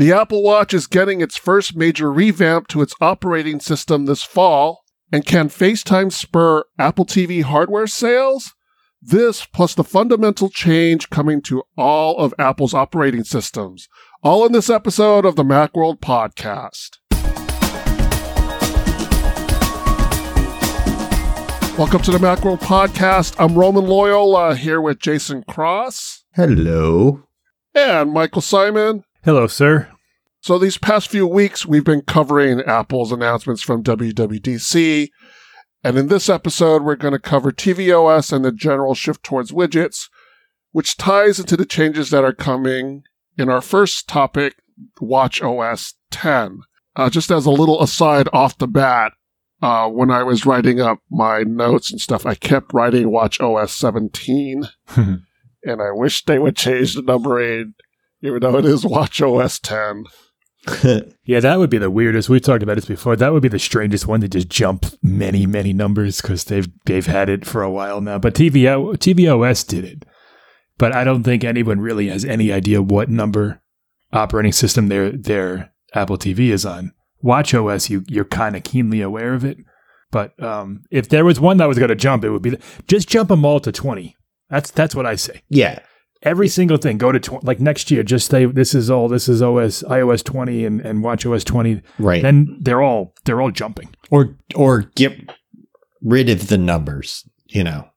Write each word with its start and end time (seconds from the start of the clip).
The 0.00 0.14
Apple 0.14 0.42
Watch 0.42 0.72
is 0.72 0.86
getting 0.86 1.20
its 1.20 1.36
first 1.36 1.76
major 1.76 2.10
revamp 2.10 2.68
to 2.68 2.80
its 2.80 2.94
operating 3.02 3.60
system 3.60 4.06
this 4.06 4.22
fall. 4.22 4.82
And 5.12 5.26
can 5.26 5.50
FaceTime 5.50 6.10
spur 6.10 6.64
Apple 6.78 7.04
TV 7.04 7.42
hardware 7.42 7.86
sales? 7.86 8.54
This, 9.02 9.44
plus 9.44 9.74
the 9.74 9.84
fundamental 9.84 10.48
change 10.48 11.10
coming 11.10 11.42
to 11.42 11.64
all 11.76 12.16
of 12.16 12.32
Apple's 12.38 12.72
operating 12.72 13.24
systems, 13.24 13.90
all 14.22 14.46
in 14.46 14.52
this 14.52 14.70
episode 14.70 15.26
of 15.26 15.36
the 15.36 15.44
Macworld 15.44 16.00
Podcast. 16.00 16.96
Welcome 21.76 22.00
to 22.00 22.10
the 22.10 22.16
Macworld 22.16 22.60
Podcast. 22.60 23.34
I'm 23.38 23.54
Roman 23.54 23.84
Loyola 23.84 24.56
here 24.56 24.80
with 24.80 24.98
Jason 24.98 25.44
Cross. 25.46 26.24
Hello. 26.36 27.24
And 27.74 28.14
Michael 28.14 28.40
Simon. 28.40 29.04
Hello, 29.22 29.46
sir. 29.46 29.86
So 30.40 30.58
these 30.58 30.78
past 30.78 31.10
few 31.10 31.26
weeks, 31.26 31.66
we've 31.66 31.84
been 31.84 32.00
covering 32.00 32.62
Apple's 32.62 33.12
announcements 33.12 33.60
from 33.60 33.82
WWDC. 33.82 35.10
And 35.84 35.98
in 35.98 36.08
this 36.08 36.30
episode, 36.30 36.82
we're 36.82 36.96
going 36.96 37.12
to 37.12 37.18
cover 37.18 37.52
tvOS 37.52 38.32
and 38.32 38.46
the 38.46 38.50
general 38.50 38.94
shift 38.94 39.22
towards 39.22 39.52
widgets, 39.52 40.08
which 40.72 40.96
ties 40.96 41.38
into 41.38 41.54
the 41.54 41.66
changes 41.66 42.08
that 42.08 42.24
are 42.24 42.32
coming 42.32 43.02
in 43.36 43.50
our 43.50 43.60
first 43.60 44.08
topic, 44.08 44.54
Watch 45.02 45.42
OS 45.42 45.96
10. 46.10 46.60
Uh, 46.96 47.10
just 47.10 47.30
as 47.30 47.44
a 47.44 47.50
little 47.50 47.82
aside 47.82 48.26
off 48.32 48.56
the 48.56 48.66
bat, 48.66 49.12
uh, 49.60 49.86
when 49.90 50.10
I 50.10 50.22
was 50.22 50.46
writing 50.46 50.80
up 50.80 51.00
my 51.10 51.42
notes 51.42 51.90
and 51.90 52.00
stuff, 52.00 52.24
I 52.24 52.36
kept 52.36 52.72
writing 52.72 53.10
Watch 53.10 53.38
OS 53.38 53.72
17. 53.72 54.66
and 54.96 55.22
I 55.66 55.90
wish 55.92 56.24
they 56.24 56.38
would 56.38 56.56
change 56.56 56.94
the 56.94 57.02
numbering, 57.02 57.74
even 58.22 58.40
though 58.40 58.58
it 58.58 58.64
is 58.64 58.84
Watch 58.84 59.20
OS 59.22 59.58
10. 59.58 60.04
yeah, 61.24 61.40
that 61.40 61.58
would 61.58 61.70
be 61.70 61.78
the 61.78 61.90
weirdest. 61.90 62.28
We 62.28 62.38
talked 62.38 62.62
about 62.62 62.76
this 62.76 62.84
before. 62.84 63.16
That 63.16 63.32
would 63.32 63.42
be 63.42 63.48
the 63.48 63.58
strangest 63.58 64.06
one 64.06 64.20
to 64.20 64.28
just 64.28 64.48
jump 64.48 64.86
many, 65.02 65.46
many 65.46 65.72
numbers 65.72 66.20
because 66.20 66.44
they've 66.44 66.68
they've 66.84 67.06
had 67.06 67.30
it 67.30 67.46
for 67.46 67.62
a 67.62 67.70
while 67.70 68.00
now. 68.02 68.18
But 68.18 68.34
TVO, 68.34 68.96
tvOS 68.96 69.66
did 69.66 69.84
it, 69.84 70.04
but 70.76 70.94
I 70.94 71.02
don't 71.02 71.22
think 71.22 71.44
anyone 71.44 71.80
really 71.80 72.08
has 72.08 72.26
any 72.26 72.52
idea 72.52 72.82
what 72.82 73.08
number 73.08 73.62
operating 74.12 74.52
system 74.52 74.88
their 74.88 75.10
their 75.10 75.72
Apple 75.94 76.18
TV 76.18 76.50
is 76.50 76.66
on. 76.66 76.92
Watch 77.22 77.54
OS, 77.54 77.88
you 77.88 78.04
you're 78.08 78.26
kind 78.26 78.54
of 78.54 78.62
keenly 78.62 79.00
aware 79.00 79.32
of 79.32 79.44
it. 79.44 79.56
But 80.10 80.40
um, 80.42 80.82
if 80.90 81.08
there 81.08 81.24
was 81.24 81.40
one 81.40 81.56
that 81.58 81.68
was 81.68 81.78
going 81.78 81.88
to 81.88 81.94
jump, 81.94 82.24
it 82.24 82.30
would 82.30 82.42
be 82.42 82.50
the, 82.50 82.60
just 82.86 83.08
jump 83.08 83.28
them 83.30 83.46
all 83.46 83.60
to 83.60 83.72
twenty. 83.72 84.16
That's 84.50 84.70
that's 84.70 84.94
what 84.94 85.06
I 85.06 85.14
say. 85.14 85.42
Yeah, 85.48 85.78
every 86.22 86.48
single 86.48 86.76
thing. 86.76 86.98
Go 86.98 87.12
to 87.12 87.20
tw- 87.20 87.44
like 87.44 87.60
next 87.60 87.90
year 87.90 88.02
just 88.02 88.30
say 88.30 88.44
this 88.46 88.74
is 88.74 88.90
all 88.90 89.08
this 89.08 89.28
is 89.28 89.42
os 89.42 89.82
ios 89.84 90.24
20 90.24 90.64
and, 90.64 90.80
and 90.80 91.02
watch 91.02 91.24
os 91.26 91.44
20 91.44 91.82
right. 91.98 92.22
Then 92.22 92.58
they're 92.60 92.82
all 92.82 93.14
they're 93.24 93.40
all 93.40 93.50
jumping. 93.50 93.90
Or 94.10 94.36
or 94.54 94.82
get 94.94 95.18
rid 96.02 96.28
of 96.28 96.48
the 96.48 96.58
numbers 96.58 97.28
you 97.46 97.64
know. 97.64 97.88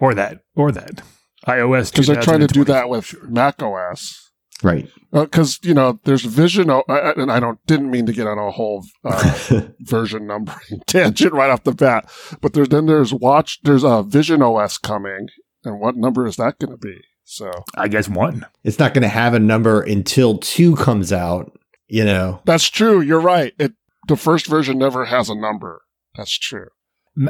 Or 0.00 0.14
that 0.14 0.40
or 0.56 0.72
that. 0.72 1.02
Ios 1.46 1.90
because 1.92 2.06
they're 2.06 2.22
trying 2.22 2.40
to 2.40 2.46
do 2.46 2.64
that 2.64 2.88
with 2.88 3.14
mac 3.28 3.62
os 3.62 4.30
right. 4.62 4.88
Because 5.12 5.56
uh, 5.56 5.68
you 5.68 5.74
know 5.74 6.00
there's 6.04 6.24
vision 6.24 6.70
o- 6.70 6.82
and 6.88 7.30
i 7.30 7.38
don't 7.38 7.58
didn't 7.66 7.90
mean 7.90 8.06
to 8.06 8.12
get 8.12 8.26
on 8.26 8.38
a 8.38 8.50
whole 8.50 8.84
uh, 9.04 9.60
version 9.80 10.26
numbering 10.26 10.80
tangent 10.86 11.32
right 11.32 11.50
off 11.50 11.64
the 11.64 11.72
bat 11.74 12.10
but 12.40 12.54
there's 12.54 12.70
then 12.70 12.86
there's 12.86 13.12
watch 13.12 13.60
there's 13.62 13.84
a 13.84 14.02
vision 14.02 14.42
os 14.42 14.78
coming 14.78 15.28
and 15.64 15.80
what 15.80 15.96
number 15.96 16.26
is 16.26 16.36
that 16.36 16.58
going 16.58 16.70
to 16.70 16.78
be 16.78 16.98
so 17.24 17.50
I 17.76 17.88
guess 17.88 18.08
one. 18.08 18.46
It's 18.62 18.78
not 18.78 18.94
going 18.94 19.02
to 19.02 19.08
have 19.08 19.34
a 19.34 19.40
number 19.40 19.82
until 19.82 20.38
two 20.38 20.76
comes 20.76 21.12
out. 21.12 21.58
You 21.88 22.04
know, 22.04 22.40
that's 22.44 22.68
true. 22.68 23.00
You're 23.00 23.20
right. 23.20 23.52
It 23.58 23.72
the 24.08 24.16
first 24.16 24.46
version 24.46 24.78
never 24.78 25.06
has 25.06 25.28
a 25.28 25.34
number. 25.34 25.82
That's 26.16 26.38
true. 26.38 26.68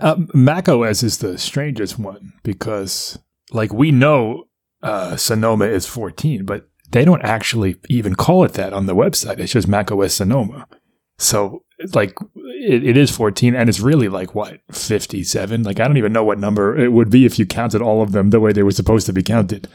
Uh, 0.00 0.16
Mac 0.32 0.68
OS 0.68 1.02
is 1.02 1.18
the 1.18 1.38
strangest 1.38 1.98
one 1.98 2.32
because, 2.42 3.18
like, 3.52 3.72
we 3.72 3.90
know 3.90 4.44
uh, 4.82 5.16
Sonoma 5.16 5.66
is 5.66 5.86
14, 5.86 6.44
but 6.44 6.68
they 6.90 7.04
don't 7.04 7.22
actually 7.22 7.76
even 7.88 8.14
call 8.14 8.44
it 8.44 8.54
that 8.54 8.72
on 8.72 8.86
the 8.86 8.94
website. 8.94 9.38
It's 9.38 9.52
just 9.52 9.68
Mac 9.68 9.92
OS 9.92 10.14
Sonoma. 10.14 10.66
So, 11.18 11.64
like, 11.92 12.16
it, 12.34 12.84
it 12.84 12.96
is 12.96 13.14
14, 13.14 13.54
and 13.54 13.68
it's 13.68 13.80
really 13.80 14.08
like 14.08 14.34
what 14.34 14.60
57. 14.72 15.62
Like, 15.62 15.80
I 15.80 15.86
don't 15.86 15.96
even 15.96 16.12
know 16.12 16.24
what 16.24 16.38
number 16.38 16.76
it 16.76 16.92
would 16.92 17.10
be 17.10 17.24
if 17.24 17.38
you 17.38 17.46
counted 17.46 17.82
all 17.82 18.02
of 18.02 18.12
them 18.12 18.30
the 18.30 18.40
way 18.40 18.52
they 18.52 18.62
were 18.62 18.72
supposed 18.72 19.06
to 19.06 19.12
be 19.12 19.22
counted, 19.22 19.68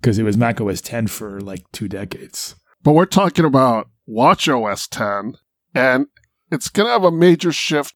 because 0.00 0.18
it 0.18 0.24
was 0.24 0.36
Mac 0.36 0.60
OS 0.60 0.80
10 0.80 1.08
for 1.08 1.40
like 1.40 1.64
two 1.72 1.88
decades. 1.88 2.54
But 2.82 2.92
we're 2.92 3.06
talking 3.06 3.44
about 3.44 3.88
Watch 4.06 4.48
OS 4.48 4.86
10, 4.86 5.34
and 5.74 6.06
it's 6.50 6.68
going 6.68 6.86
to 6.86 6.92
have 6.92 7.04
a 7.04 7.10
major 7.10 7.52
shift 7.52 7.94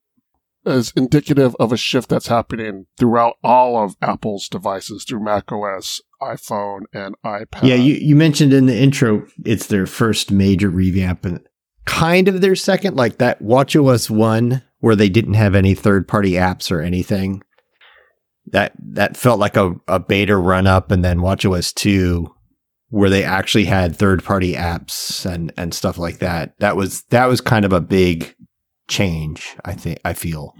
as 0.65 0.93
indicative 0.95 1.55
of 1.59 1.71
a 1.71 1.77
shift 1.77 2.09
that's 2.09 2.27
happening 2.27 2.85
throughout 2.97 3.35
all 3.43 3.83
of 3.83 3.95
Apple's 4.01 4.47
devices 4.47 5.03
through 5.03 5.23
Mac 5.23 5.51
OS, 5.51 6.01
iPhone, 6.21 6.81
and 6.93 7.15
iPad. 7.25 7.63
Yeah, 7.63 7.75
you, 7.75 7.95
you 7.95 8.15
mentioned 8.15 8.53
in 8.53 8.65
the 8.65 8.77
intro 8.77 9.25
it's 9.45 9.67
their 9.67 9.85
first 9.85 10.31
major 10.31 10.69
revamp, 10.69 11.25
and 11.25 11.45
kind 11.85 12.27
of 12.27 12.41
their 12.41 12.55
second, 12.55 12.95
like 12.95 13.17
that 13.17 13.41
WatchOS 13.41 14.09
1 14.09 14.61
where 14.79 14.95
they 14.95 15.09
didn't 15.09 15.35
have 15.35 15.55
any 15.55 15.73
third 15.73 16.07
party 16.07 16.33
apps 16.33 16.71
or 16.71 16.81
anything. 16.81 17.41
That 18.47 18.73
that 18.79 19.15
felt 19.15 19.39
like 19.39 19.55
a, 19.55 19.75
a 19.87 19.99
beta 19.99 20.35
run 20.35 20.67
up 20.67 20.91
and 20.91 21.03
then 21.03 21.19
WatchOS 21.19 21.73
2 21.73 22.33
where 22.89 23.09
they 23.09 23.23
actually 23.23 23.65
had 23.65 23.95
third 23.95 24.23
party 24.23 24.53
apps 24.53 25.25
and, 25.25 25.51
and 25.57 25.73
stuff 25.73 25.97
like 25.97 26.19
that. 26.19 26.53
That 26.59 26.75
was 26.75 27.03
that 27.03 27.25
was 27.27 27.41
kind 27.41 27.65
of 27.65 27.73
a 27.73 27.81
big 27.81 28.35
change, 28.87 29.55
I 29.65 29.73
think 29.73 29.99
I 30.03 30.13
feel. 30.13 30.53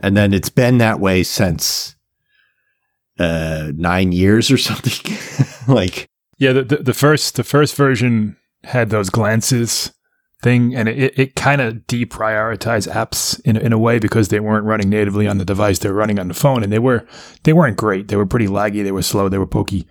And 0.00 0.16
then 0.16 0.34
it's 0.34 0.50
been 0.50 0.78
that 0.78 1.00
way 1.00 1.22
since 1.22 1.96
uh 3.18 3.72
9 3.74 4.12
years 4.12 4.50
or 4.50 4.58
something. 4.58 5.16
like 5.66 6.08
yeah, 6.38 6.52
the, 6.52 6.62
the 6.62 6.76
the 6.76 6.94
first 6.94 7.36
the 7.36 7.44
first 7.44 7.74
version 7.74 8.36
had 8.64 8.90
those 8.90 9.10
glances 9.10 9.92
thing, 10.42 10.74
and 10.74 10.88
it, 10.88 11.18
it 11.18 11.36
kind 11.36 11.60
of 11.60 11.74
deprioritized 11.86 12.92
apps 12.92 13.40
in 13.44 13.56
in 13.56 13.72
a 13.72 13.78
way 13.78 13.98
because 13.98 14.28
they 14.28 14.40
weren't 14.40 14.66
running 14.66 14.90
natively 14.90 15.26
on 15.26 15.38
the 15.38 15.44
device; 15.44 15.78
they 15.78 15.88
were 15.88 15.94
running 15.94 16.18
on 16.18 16.28
the 16.28 16.34
phone, 16.34 16.62
and 16.62 16.72
they 16.72 16.78
were 16.78 17.06
they 17.44 17.52
weren't 17.52 17.76
great. 17.76 18.08
They 18.08 18.16
were 18.16 18.26
pretty 18.26 18.48
laggy. 18.48 18.82
They 18.82 18.92
were 18.92 19.02
slow. 19.02 19.28
They 19.28 19.38
were 19.38 19.46
pokey. 19.46 19.86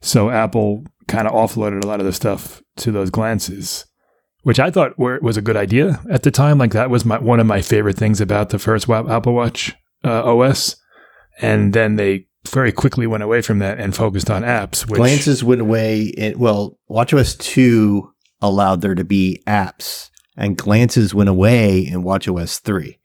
So 0.00 0.30
Apple 0.30 0.84
kind 1.08 1.26
of 1.26 1.34
offloaded 1.34 1.82
a 1.82 1.86
lot 1.86 2.00
of 2.00 2.06
the 2.06 2.12
stuff 2.12 2.62
to 2.76 2.92
those 2.92 3.10
glances, 3.10 3.86
which 4.42 4.60
I 4.60 4.70
thought 4.70 4.98
were, 4.98 5.18
was 5.22 5.36
a 5.36 5.42
good 5.42 5.56
idea 5.56 6.00
at 6.10 6.22
the 6.22 6.30
time. 6.30 6.58
Like 6.58 6.72
that 6.72 6.90
was 6.90 7.04
my 7.04 7.18
one 7.18 7.40
of 7.40 7.46
my 7.46 7.62
favorite 7.62 7.96
things 7.96 8.20
about 8.20 8.50
the 8.50 8.58
first 8.58 8.88
Apple 8.88 9.34
Watch 9.34 9.74
uh, 10.04 10.22
OS, 10.24 10.76
and 11.40 11.72
then 11.72 11.96
they 11.96 12.26
very 12.50 12.70
quickly 12.70 13.06
went 13.06 13.24
away 13.24 13.42
from 13.42 13.58
that 13.58 13.80
and 13.80 13.94
focused 13.94 14.30
on 14.30 14.42
apps. 14.42 14.88
Which, 14.88 14.98
glances 14.98 15.42
went 15.42 15.60
away. 15.60 16.02
In, 16.02 16.38
well, 16.38 16.78
WatchOS 16.88 17.38
two 17.38 18.12
allowed 18.40 18.80
there 18.80 18.94
to 18.94 19.04
be 19.04 19.42
apps 19.46 20.10
and 20.36 20.56
glances 20.56 21.14
went 21.14 21.28
away 21.28 21.80
in 21.80 22.02
watchOS 22.02 22.60
3. 22.60 22.98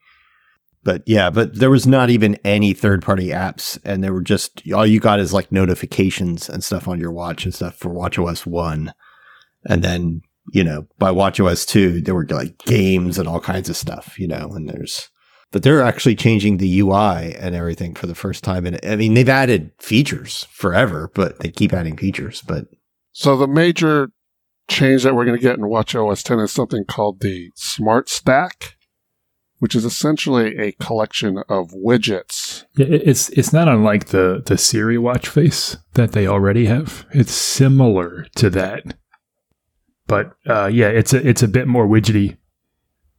But 0.84 1.04
yeah, 1.06 1.30
but 1.30 1.56
there 1.60 1.70
was 1.70 1.86
not 1.86 2.10
even 2.10 2.38
any 2.44 2.74
third 2.74 3.04
party 3.04 3.28
apps 3.28 3.80
and 3.86 4.04
there 4.04 4.14
were 4.14 4.22
just 4.22 4.62
all 4.74 4.86
you 4.86 5.00
got 5.00 5.20
is 5.20 5.34
like 5.34 5.52
notifications 5.52 6.50
and 6.50 6.64
stuff 6.64 6.88
on 6.88 7.00
your 7.00 7.12
watch 7.12 7.46
and 7.46 7.54
stuff 7.54 7.76
for 7.76 7.90
watchOS 7.90 8.46
1. 8.46 8.94
And 9.66 9.84
then, 9.84 10.22
you 10.52 10.64
know, 10.64 10.88
by 10.98 11.12
watchOS 11.12 11.68
2, 11.68 12.02
there 12.02 12.16
were 12.16 12.26
like 12.28 12.58
games 12.60 13.20
and 13.20 13.28
all 13.28 13.40
kinds 13.40 13.70
of 13.70 13.78
stuff, 13.78 14.20
you 14.20 14.28
know, 14.28 14.52
and 14.54 14.68
there's 14.68 15.10
but 15.52 15.64
they're 15.64 15.82
actually 15.82 16.16
changing 16.16 16.58
the 16.58 16.80
UI 16.80 17.36
and 17.36 17.54
everything 17.54 17.94
for 17.94 18.08
the 18.08 18.16
first 18.16 18.44
time. 18.44 18.66
And 18.66 18.80
I 18.84 18.96
mean, 18.96 19.14
they've 19.14 19.28
added 19.28 19.72
features 19.80 20.48
forever, 20.50 21.12
but 21.14 21.40
they 21.40 21.50
keep 21.50 21.74
adding 21.74 21.98
features. 21.98 22.42
But 22.42 22.68
so 23.12 23.36
the 23.36 23.48
major 23.48 24.12
change 24.70 25.04
that 25.04 25.16
we're 25.16 25.26
going 25.26 25.38
to 25.38 25.44
get 25.44 25.58
in 25.58 25.68
Watch 25.68 25.96
OS 25.96 26.24
10 26.24 26.40
is 26.40 26.52
something 26.52 26.86
called 26.86 27.22
the 27.22 27.52
Smart 27.56 28.10
Stack, 28.10 28.76
which 29.60 29.76
is 29.76 29.86
essentially 29.86 30.58
a 30.58 30.72
collection 30.74 31.44
of 31.50 31.72
widgets. 31.72 32.66
Yeah, 32.76 32.88
it's 32.90 33.30
it's 33.30 33.54
not 33.54 33.68
unlike 33.68 34.08
the 34.08 34.42
the 34.46 34.58
Siri 34.58 34.98
watch 34.98 35.28
face 35.28 35.78
that 35.94 36.14
they 36.14 36.26
already 36.26 36.66
have. 36.66 37.06
It's 37.12 37.32
similar 37.32 38.26
to 38.38 38.50
that, 38.52 38.96
but 40.08 40.34
uh, 40.48 40.66
yeah, 40.68 40.88
it's 40.88 41.14
a 41.14 41.28
it's 41.28 41.44
a 41.44 41.48
bit 41.48 41.68
more 41.68 41.88
widgety, 41.88 42.38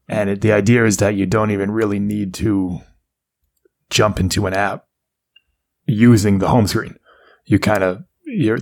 and 0.09 0.31
it, 0.31 0.41
the 0.41 0.53
idea 0.53 0.85
is 0.85 0.97
that 0.97 1.15
you 1.15 1.27
don't 1.27 1.51
even 1.51 1.71
really 1.71 2.01
need 2.01 2.35
to 2.35 2.81
jump 3.91 4.19
into 4.19 4.47
an 4.47 4.55
app 4.55 4.87
using 5.87 6.39
the 6.39 6.49
home 6.49 6.67
screen. 6.67 6.97
You 7.45 7.59
kind 7.59 7.85
of 7.85 8.05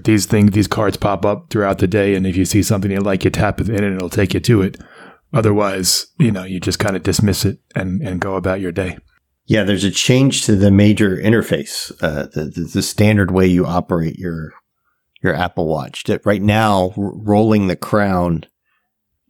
these 0.04 0.26
things, 0.26 0.52
these 0.52 0.68
cards 0.68 0.96
pop 0.96 1.24
up 1.24 1.50
throughout 1.50 1.78
the 1.78 1.86
day, 1.86 2.14
and 2.14 2.26
if 2.26 2.36
you 2.36 2.44
see 2.44 2.62
something 2.62 2.90
you 2.90 3.00
like, 3.00 3.24
you 3.24 3.30
tap 3.30 3.60
it 3.60 3.68
in, 3.68 3.82
and 3.82 3.96
it'll 3.96 4.10
take 4.10 4.34
you 4.34 4.40
to 4.40 4.62
it. 4.62 4.78
Otherwise, 5.32 6.08
you 6.18 6.32
know, 6.32 6.44
you 6.44 6.58
just 6.58 6.78
kind 6.78 6.96
of 6.96 7.02
dismiss 7.02 7.44
it 7.44 7.58
and 7.74 8.02
and 8.02 8.20
go 8.20 8.34
about 8.34 8.60
your 8.60 8.72
day. 8.72 8.98
Yeah, 9.46 9.64
there's 9.64 9.84
a 9.84 9.90
change 9.90 10.46
to 10.46 10.54
the 10.54 10.70
major 10.70 11.16
interface, 11.16 11.92
uh, 12.02 12.26
the, 12.26 12.44
the, 12.44 12.70
the 12.72 12.82
standard 12.82 13.30
way 13.30 13.46
you 13.46 13.66
operate 13.66 14.18
your 14.18 14.52
your 15.22 15.34
Apple 15.34 15.66
Watch. 15.66 16.04
That 16.04 16.24
right 16.24 16.42
now, 16.42 16.92
r- 16.96 17.12
rolling 17.14 17.66
the 17.66 17.76
crown 17.76 18.44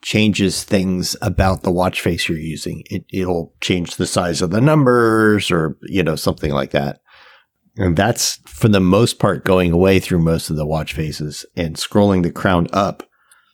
changes 0.02 0.64
things 0.64 1.16
about 1.20 1.62
the 1.62 1.70
watch 1.70 2.00
face 2.00 2.28
you're 2.28 2.38
using. 2.38 2.82
It, 2.90 3.04
it'll 3.12 3.54
change 3.60 3.96
the 3.96 4.06
size 4.06 4.40
of 4.40 4.50
the 4.50 4.60
numbers 4.60 5.50
or, 5.50 5.76
you 5.82 6.02
know, 6.02 6.16
something 6.16 6.52
like 6.52 6.70
that. 6.70 7.00
And 7.76 7.96
that's 7.96 8.36
for 8.46 8.68
the 8.68 8.80
most 8.80 9.18
part 9.18 9.44
going 9.44 9.72
away 9.72 10.00
through 10.00 10.20
most 10.20 10.50
of 10.50 10.56
the 10.56 10.66
watch 10.66 10.92
faces 10.92 11.46
and 11.56 11.76
scrolling 11.76 12.22
the 12.22 12.32
crown 12.32 12.66
up 12.72 13.02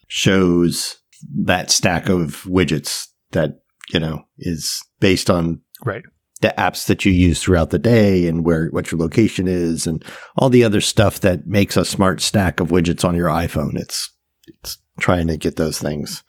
shows 0.08 0.98
that 1.44 1.70
stack 1.70 2.08
of 2.08 2.42
widgets 2.44 3.06
that, 3.32 3.60
you 3.92 4.00
know, 4.00 4.24
is 4.38 4.82
based 5.00 5.30
on 5.30 5.60
Right. 5.84 6.02
the 6.40 6.54
apps 6.58 6.86
that 6.86 7.04
you 7.04 7.12
use 7.12 7.42
throughout 7.42 7.70
the 7.70 7.78
day 7.78 8.26
and 8.26 8.44
where 8.44 8.68
what 8.68 8.90
your 8.90 8.98
location 9.00 9.46
is 9.48 9.86
and 9.86 10.04
all 10.36 10.48
the 10.48 10.64
other 10.64 10.80
stuff 10.80 11.20
that 11.20 11.46
makes 11.46 11.76
a 11.76 11.84
smart 11.84 12.20
stack 12.20 12.60
of 12.60 12.68
widgets 12.68 13.04
on 13.04 13.14
your 13.14 13.28
iPhone. 13.28 13.78
It's 13.78 14.10
it's 14.46 14.78
trying 14.98 15.26
to 15.26 15.36
get 15.36 15.56
those 15.56 15.78
things. 15.78 16.22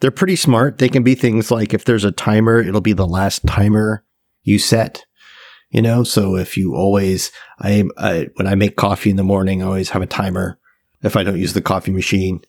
They're 0.00 0.10
pretty 0.10 0.36
smart. 0.36 0.78
They 0.78 0.88
can 0.88 1.02
be 1.02 1.14
things 1.14 1.50
like 1.50 1.74
if 1.74 1.84
there's 1.84 2.04
a 2.04 2.12
timer, 2.12 2.60
it'll 2.60 2.80
be 2.80 2.92
the 2.92 3.06
last 3.06 3.46
timer 3.46 4.04
you 4.42 4.58
set. 4.58 5.04
You 5.70 5.82
know, 5.82 6.02
so 6.02 6.36
if 6.36 6.56
you 6.56 6.74
always, 6.74 7.30
I, 7.60 7.84
I 7.98 8.28
when 8.36 8.46
I 8.46 8.54
make 8.54 8.76
coffee 8.76 9.10
in 9.10 9.16
the 9.16 9.24
morning, 9.24 9.62
I 9.62 9.66
always 9.66 9.90
have 9.90 10.02
a 10.02 10.06
timer. 10.06 10.58
If 11.02 11.16
I 11.16 11.22
don't 11.22 11.38
use 11.38 11.52
the 11.52 11.62
coffee 11.62 11.92
machine, 11.92 12.40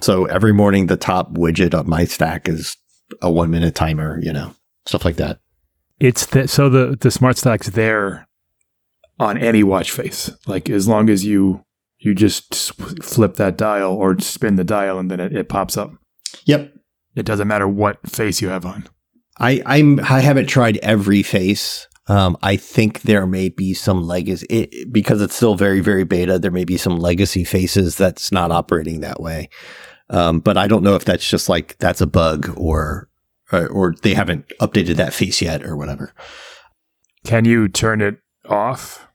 so 0.00 0.24
every 0.26 0.52
morning 0.52 0.86
the 0.86 0.96
top 0.96 1.32
widget 1.34 1.74
of 1.74 1.86
my 1.86 2.04
stack 2.04 2.48
is 2.48 2.76
a 3.20 3.30
one 3.30 3.50
minute 3.50 3.74
timer. 3.74 4.20
You 4.22 4.32
know, 4.32 4.54
stuff 4.86 5.04
like 5.04 5.16
that. 5.16 5.40
It's 5.98 6.26
that 6.26 6.48
so 6.48 6.68
the 6.68 6.96
the 6.98 7.10
smart 7.10 7.36
stack's 7.36 7.70
there 7.70 8.26
on 9.18 9.36
any 9.36 9.62
watch 9.62 9.90
face. 9.90 10.30
Like 10.46 10.70
as 10.70 10.88
long 10.88 11.10
as 11.10 11.24
you 11.24 11.64
you 11.98 12.14
just 12.14 12.54
flip 13.02 13.34
that 13.34 13.58
dial 13.58 13.92
or 13.92 14.18
spin 14.20 14.56
the 14.56 14.64
dial 14.64 14.98
and 14.98 15.10
then 15.10 15.20
it, 15.20 15.36
it 15.36 15.48
pops 15.48 15.76
up. 15.76 15.92
Yep, 16.46 16.72
It 17.14 17.26
doesn't 17.26 17.48
matter 17.48 17.68
what 17.68 18.08
face 18.08 18.40
you 18.40 18.48
have 18.48 18.64
on. 18.64 18.88
I 19.38 19.62
I'm 19.66 20.00
I 20.00 20.20
haven't 20.20 20.46
tried 20.46 20.78
every 20.78 21.22
face. 21.22 21.86
Um, 22.10 22.36
I 22.42 22.56
think 22.56 23.02
there 23.02 23.24
may 23.24 23.50
be 23.50 23.72
some 23.72 24.02
legacy 24.02 24.44
it, 24.50 24.92
because 24.92 25.22
it's 25.22 25.36
still 25.36 25.54
very 25.54 25.78
very 25.78 26.02
beta. 26.02 26.40
There 26.40 26.50
may 26.50 26.64
be 26.64 26.76
some 26.76 26.98
legacy 26.98 27.44
faces 27.44 27.96
that's 27.96 28.32
not 28.32 28.50
operating 28.50 28.98
that 29.00 29.20
way. 29.20 29.48
Um, 30.08 30.40
but 30.40 30.56
I 30.56 30.66
don't 30.66 30.82
know 30.82 30.96
if 30.96 31.04
that's 31.04 31.30
just 31.30 31.48
like 31.48 31.78
that's 31.78 32.00
a 32.00 32.08
bug 32.08 32.52
or 32.56 33.08
or, 33.52 33.68
or 33.68 33.94
they 34.02 34.14
haven't 34.14 34.48
updated 34.60 34.96
that 34.96 35.14
face 35.14 35.40
yet 35.40 35.62
or 35.62 35.76
whatever. 35.76 36.12
Can 37.24 37.44
you 37.44 37.68
turn 37.68 38.00
it 38.00 38.18
off? 38.44 39.06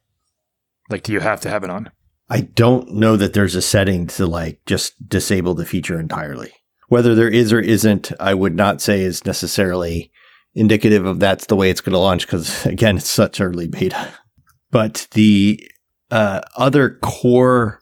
Like 0.90 1.04
do 1.04 1.12
you 1.12 1.20
have 1.20 1.42
to 1.42 1.50
have 1.50 1.66
it 1.66 1.70
on? 1.70 1.92
I 2.30 2.40
don't 2.40 2.94
know 2.94 3.18
that 3.18 3.34
there's 3.34 3.56
a 3.56 3.62
setting 3.62 4.08
to 4.08 4.26
like 4.26 4.62
just 4.66 5.10
disable 5.10 5.54
the 5.54 5.66
feature 5.66 6.00
entirely. 6.00 6.54
Whether 6.88 7.14
there 7.14 7.28
is 7.28 7.52
or 7.52 7.60
isn't, 7.60 8.14
I 8.22 8.34
would 8.34 8.56
not 8.56 8.80
say 8.80 9.02
is 9.02 9.26
necessarily 9.26 10.14
indicative 10.56 11.06
of 11.06 11.20
that's 11.20 11.48
the 11.48 11.56
way 11.56 11.70
it's 11.70 11.82
going 11.82 11.94
to 11.94 12.00
launch 12.00 12.26
because 12.26 12.66
again, 12.66 12.98
it's 12.98 13.10
such 13.10 13.42
early 13.42 13.68
beta. 13.68 14.14
But 14.72 15.08
the 15.12 15.60
uh, 16.12 16.42
other 16.58 16.98
core 17.02 17.82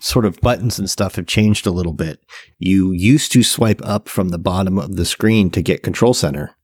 sort 0.00 0.24
of 0.24 0.40
buttons 0.40 0.78
and 0.78 0.88
stuff 0.88 1.16
have 1.16 1.26
changed 1.26 1.66
a 1.66 1.70
little 1.72 1.92
bit. 1.92 2.20
You 2.58 2.92
used 2.92 3.32
to 3.32 3.42
swipe 3.42 3.80
up 3.82 4.08
from 4.08 4.28
the 4.28 4.38
bottom 4.38 4.78
of 4.78 4.96
the 4.96 5.04
screen 5.04 5.50
to 5.50 5.62
get 5.62 5.82
Control 5.82 6.14
Center. 6.14 6.56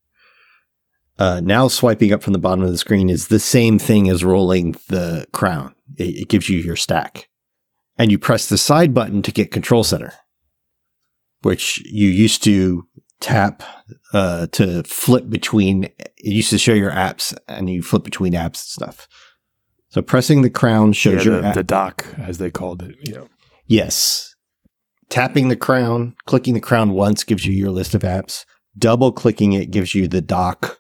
Uh, 1.19 1.41
now 1.43 1.67
swiping 1.67 2.13
up 2.13 2.23
from 2.23 2.33
the 2.33 2.39
bottom 2.39 2.63
of 2.63 2.71
the 2.71 2.79
screen 2.79 3.11
is 3.11 3.27
the 3.27 3.41
same 3.41 3.79
thing 3.79 4.09
as 4.09 4.23
rolling 4.23 4.77
the 4.89 5.27
crown. 5.33 5.75
It, 5.97 6.23
it 6.23 6.29
gives 6.29 6.49
you 6.49 6.59
your 6.59 6.77
stack. 6.77 7.29
And 7.97 8.13
you 8.13 8.19
press 8.19 8.49
the 8.49 8.59
side 8.59 8.95
button 8.95 9.23
to 9.23 9.33
get 9.33 9.51
Control 9.51 9.83
Center, 9.83 10.13
which 11.43 11.83
you 11.85 12.09
used 12.09 12.45
to 12.45 12.87
tap 13.21 13.63
uh, 14.13 14.47
to 14.53 14.83
flip 14.85 15.29
between. 15.29 15.85
It 15.85 16.13
used 16.19 16.51
to 16.51 16.59
show 16.59 16.75
your 16.75 16.91
apps, 16.91 17.37
and 17.49 17.69
you 17.71 17.83
flip 17.83 18.05
between 18.05 18.33
apps 18.33 18.45
and 18.45 18.57
stuff. 18.57 19.09
So 19.91 20.03
pressing 20.03 20.43
the 20.43 20.51
crown 20.51 20.93
shows 20.93 21.25
Yeah, 21.25 21.33
your 21.33 21.41
the, 21.43 21.49
app. 21.49 21.55
the 21.55 21.65
dock, 21.65 22.07
as 22.19 22.39
they 22.39 22.51
called 22.51 22.83
it. 22.83 22.97
You 23.03 23.15
know. 23.15 23.29
Yes. 23.67 24.35
Tapping 25.09 25.49
the 25.49 25.57
crown, 25.57 26.15
clicking 26.27 26.53
the 26.55 26.61
crown 26.61 26.91
once 26.91 27.25
gives 27.25 27.47
you 27.47 27.53
your 27.55 27.71
list 27.71 27.95
of 27.95 28.03
apps. 28.03 28.45
Double 28.77 29.11
clicking 29.13 29.55
it 29.55 29.71
gives 29.71 29.95
you 29.95 30.07
the 30.07 30.21
dock. 30.21 30.79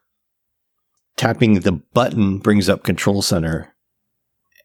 Tapping 1.16 1.60
the 1.60 1.72
button 1.72 2.38
brings 2.38 2.68
up 2.68 2.84
Control 2.84 3.22
Center. 3.22 3.74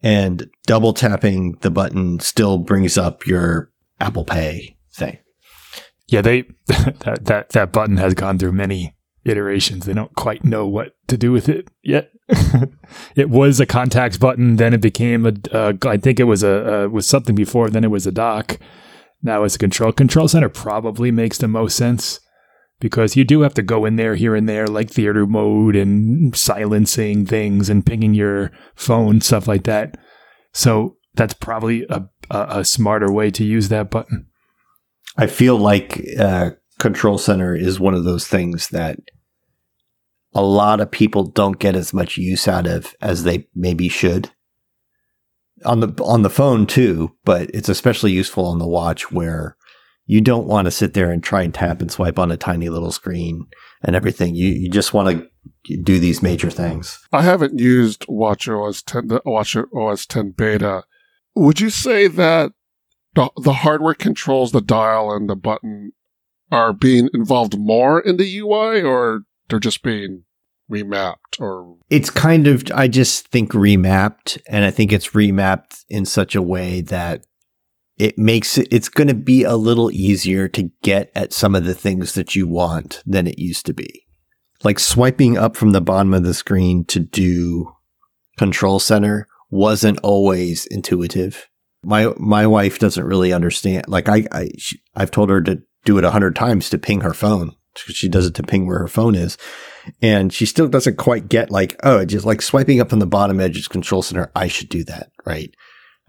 And 0.03 0.49
double 0.67 0.93
tapping 0.93 1.53
the 1.61 1.71
button 1.71 2.19
still 2.19 2.57
brings 2.57 2.97
up 2.97 3.25
your 3.25 3.71
Apple 4.01 4.25
Pay 4.25 4.75
thing. 4.93 5.17
Yeah, 6.07 6.21
they 6.21 6.43
that 6.67 7.25
that 7.25 7.49
that 7.49 7.71
button 7.71 7.97
has 7.97 8.13
gone 8.13 8.37
through 8.37 8.53
many 8.53 8.95
iterations. 9.25 9.85
They 9.85 9.93
don't 9.93 10.15
quite 10.15 10.43
know 10.43 10.67
what 10.67 10.95
to 11.07 11.17
do 11.17 11.31
with 11.31 11.49
it 11.49 11.69
yet. 11.83 12.11
it 13.15 13.29
was 13.29 13.59
a 13.59 13.65
contacts 13.65 14.17
button, 14.17 14.55
then 14.55 14.73
it 14.73 14.81
became 14.81 15.25
a. 15.25 15.33
Uh, 15.51 15.73
I 15.85 15.97
think 15.97 16.19
it 16.19 16.25
was 16.25 16.43
a 16.43 16.85
uh, 16.85 16.87
was 16.87 17.05
something 17.05 17.35
before. 17.35 17.69
Then 17.69 17.83
it 17.83 17.91
was 17.91 18.07
a 18.07 18.11
dock. 18.11 18.59
Now 19.21 19.43
it's 19.43 19.55
a 19.55 19.59
control. 19.59 19.91
Control 19.91 20.27
center 20.27 20.49
probably 20.49 21.11
makes 21.11 21.37
the 21.37 21.47
most 21.47 21.75
sense 21.75 22.19
because 22.79 23.15
you 23.15 23.23
do 23.23 23.41
have 23.41 23.53
to 23.53 23.61
go 23.61 23.85
in 23.85 23.95
there 23.95 24.15
here 24.15 24.35
and 24.35 24.47
there, 24.47 24.67
like 24.67 24.89
theater 24.89 25.25
mode 25.25 25.75
and 25.75 26.35
silencing 26.35 27.25
things 27.25 27.69
and 27.69 27.85
pinging 27.85 28.13
your 28.13 28.51
phone, 28.75 29.21
stuff 29.21 29.47
like 29.47 29.63
that. 29.63 29.97
So 30.51 30.97
that's 31.13 31.33
probably 31.33 31.85
a, 31.89 32.09
a, 32.29 32.59
a 32.59 32.65
smarter 32.65 33.11
way 33.11 33.31
to 33.31 33.43
use 33.45 33.69
that 33.69 33.89
button. 33.89 34.27
I 35.17 35.27
feel 35.27 35.57
like 35.57 36.03
uh, 36.19 36.51
Control 36.79 37.17
Center 37.17 37.55
is 37.55 37.79
one 37.79 37.93
of 37.93 38.03
those 38.03 38.27
things 38.27 38.69
that 38.69 38.99
a 40.33 40.41
lot 40.41 40.81
of 40.81 40.91
people 40.91 41.23
don't 41.23 41.59
get 41.59 41.75
as 41.75 41.93
much 41.93 42.17
use 42.17 42.47
out 42.47 42.67
of 42.67 42.95
as 43.01 43.23
they 43.23 43.47
maybe 43.55 43.87
should. 43.87 44.31
On 45.65 45.79
the 45.79 46.03
on 46.03 46.23
the 46.23 46.29
phone 46.29 46.65
too, 46.65 47.15
but 47.23 47.49
it's 47.53 47.69
especially 47.69 48.11
useful 48.11 48.45
on 48.45 48.59
the 48.59 48.67
watch 48.67 49.11
where 49.11 49.55
you 50.05 50.19
don't 50.19 50.47
want 50.47 50.65
to 50.65 50.71
sit 50.71 50.93
there 50.93 51.11
and 51.11 51.23
try 51.23 51.43
and 51.43 51.53
tap 51.53 51.79
and 51.79 51.91
swipe 51.91 52.19
on 52.19 52.31
a 52.31 52.37
tiny 52.37 52.67
little 52.67 52.91
screen 52.91 53.47
and 53.81 53.95
everything. 53.95 54.35
You 54.35 54.49
you 54.49 54.69
just 54.69 54.93
want 54.93 55.29
to 55.65 55.77
do 55.77 55.99
these 55.99 56.21
major 56.21 56.49
things. 56.49 56.99
I 57.13 57.21
haven't 57.21 57.59
used 57.59 58.05
Watch 58.09 58.49
OS 58.49 58.81
10, 58.81 59.07
the 59.07 59.21
Watch 59.23 59.55
OS 59.55 60.05
10 60.05 60.31
beta. 60.31 60.83
Would 61.35 61.61
you 61.61 61.69
say 61.69 62.07
that 62.07 62.51
the, 63.15 63.53
hardware 63.53 63.93
controls, 63.93 64.51
the 64.51 64.61
dial 64.61 65.11
and 65.11 65.29
the 65.29 65.35
button 65.35 65.93
are 66.51 66.73
being 66.73 67.09
involved 67.13 67.57
more 67.57 67.99
in 67.99 68.17
the 68.17 68.37
UI 68.39 68.81
or 68.81 69.21
they're 69.49 69.59
just 69.59 69.83
being 69.83 70.23
remapped 70.69 71.39
or 71.39 71.77
It's 71.89 72.09
kind 72.09 72.47
of, 72.47 72.63
I 72.73 72.87
just 72.87 73.27
think 73.27 73.51
remapped, 73.51 74.41
and 74.47 74.63
I 74.65 74.71
think 74.71 74.91
it's 74.91 75.09
remapped 75.09 75.83
in 75.89 76.05
such 76.05 76.35
a 76.35 76.41
way 76.41 76.81
that 76.81 77.25
it 77.97 78.17
makes 78.17 78.57
it, 78.57 78.67
it's 78.71 78.89
going 78.89 79.07
to 79.07 79.13
be 79.13 79.43
a 79.43 79.55
little 79.55 79.91
easier 79.91 80.47
to 80.49 80.71
get 80.81 81.11
at 81.15 81.33
some 81.33 81.53
of 81.55 81.65
the 81.65 81.75
things 81.75 82.13
that 82.13 82.35
you 82.35 82.47
want 82.47 83.03
than 83.05 83.27
it 83.27 83.37
used 83.37 83.65
to 83.67 83.73
be. 83.73 84.05
Like 84.63 84.79
swiping 84.79 85.37
up 85.37 85.55
from 85.55 85.71
the 85.71 85.81
bottom 85.81 86.13
of 86.13 86.23
the 86.23 86.33
screen 86.33 86.85
to 86.85 86.99
do 86.99 87.73
control 88.37 88.79
center 88.79 89.27
wasn't 89.49 89.99
always 89.99 90.65
intuitive. 90.65 91.49
My, 91.83 92.13
my 92.17 92.47
wife 92.47 92.79
doesn't 92.79 93.03
really 93.03 93.33
understand. 93.33 93.87
Like 93.87 94.09
I, 94.09 94.25
I, 94.31 94.49
she, 94.57 94.81
I've 94.95 95.11
told 95.11 95.29
her 95.29 95.41
to 95.41 95.61
do 95.85 95.97
it 95.97 96.03
a 96.03 96.11
hundred 96.11 96.35
times 96.35 96.69
to 96.69 96.77
ping 96.77 97.01
her 97.01 97.13
phone. 97.13 97.55
She 97.75 98.07
does 98.07 98.27
it 98.27 98.35
to 98.35 98.43
ping 98.43 98.67
where 98.67 98.79
her 98.79 98.87
phone 98.87 99.15
is 99.15 99.37
and 100.01 100.31
she 100.31 100.45
still 100.45 100.67
doesn't 100.67 100.97
quite 100.97 101.29
get 101.29 101.51
like, 101.51 101.75
oh, 101.83 102.05
just 102.05 102.25
like 102.25 102.41
swiping 102.41 102.79
up 102.79 102.89
from 102.89 102.99
the 102.99 103.05
bottom 103.05 103.39
edge 103.39 103.57
is 103.57 103.67
control 103.67 104.01
center. 104.01 104.31
I 104.35 104.47
should 104.47 104.69
do 104.69 104.83
that, 104.85 105.11
right? 105.25 105.53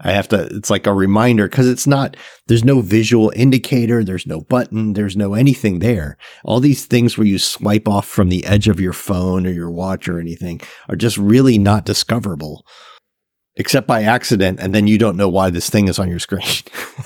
I 0.01 0.11
have 0.11 0.27
to, 0.29 0.47
it's 0.51 0.69
like 0.69 0.87
a 0.87 0.93
reminder 0.93 1.47
because 1.47 1.69
it's 1.69 1.87
not, 1.87 2.17
there's 2.47 2.65
no 2.65 2.81
visual 2.81 3.31
indicator, 3.33 4.03
there's 4.03 4.27
no 4.27 4.41
button, 4.41 4.93
there's 4.93 5.15
no 5.15 5.33
anything 5.33 5.79
there. 5.79 6.17
All 6.43 6.59
these 6.59 6.85
things 6.85 7.17
where 7.17 7.27
you 7.27 7.39
swipe 7.39 7.87
off 7.87 8.05
from 8.05 8.27
the 8.27 8.45
edge 8.45 8.67
of 8.67 8.79
your 8.79 8.93
phone 8.93 9.47
or 9.47 9.51
your 9.51 9.71
watch 9.71 10.09
or 10.09 10.19
anything 10.19 10.59
are 10.89 10.97
just 10.97 11.17
really 11.17 11.57
not 11.57 11.85
discoverable 11.85 12.65
except 13.57 13.87
by 13.87 14.03
accident. 14.03 14.59
And 14.59 14.73
then 14.73 14.87
you 14.87 14.97
don't 14.97 15.17
know 15.17 15.29
why 15.29 15.49
this 15.49 15.69
thing 15.69 15.87
is 15.87 15.99
on 15.99 16.09
your 16.09 16.19
screen. 16.19 16.47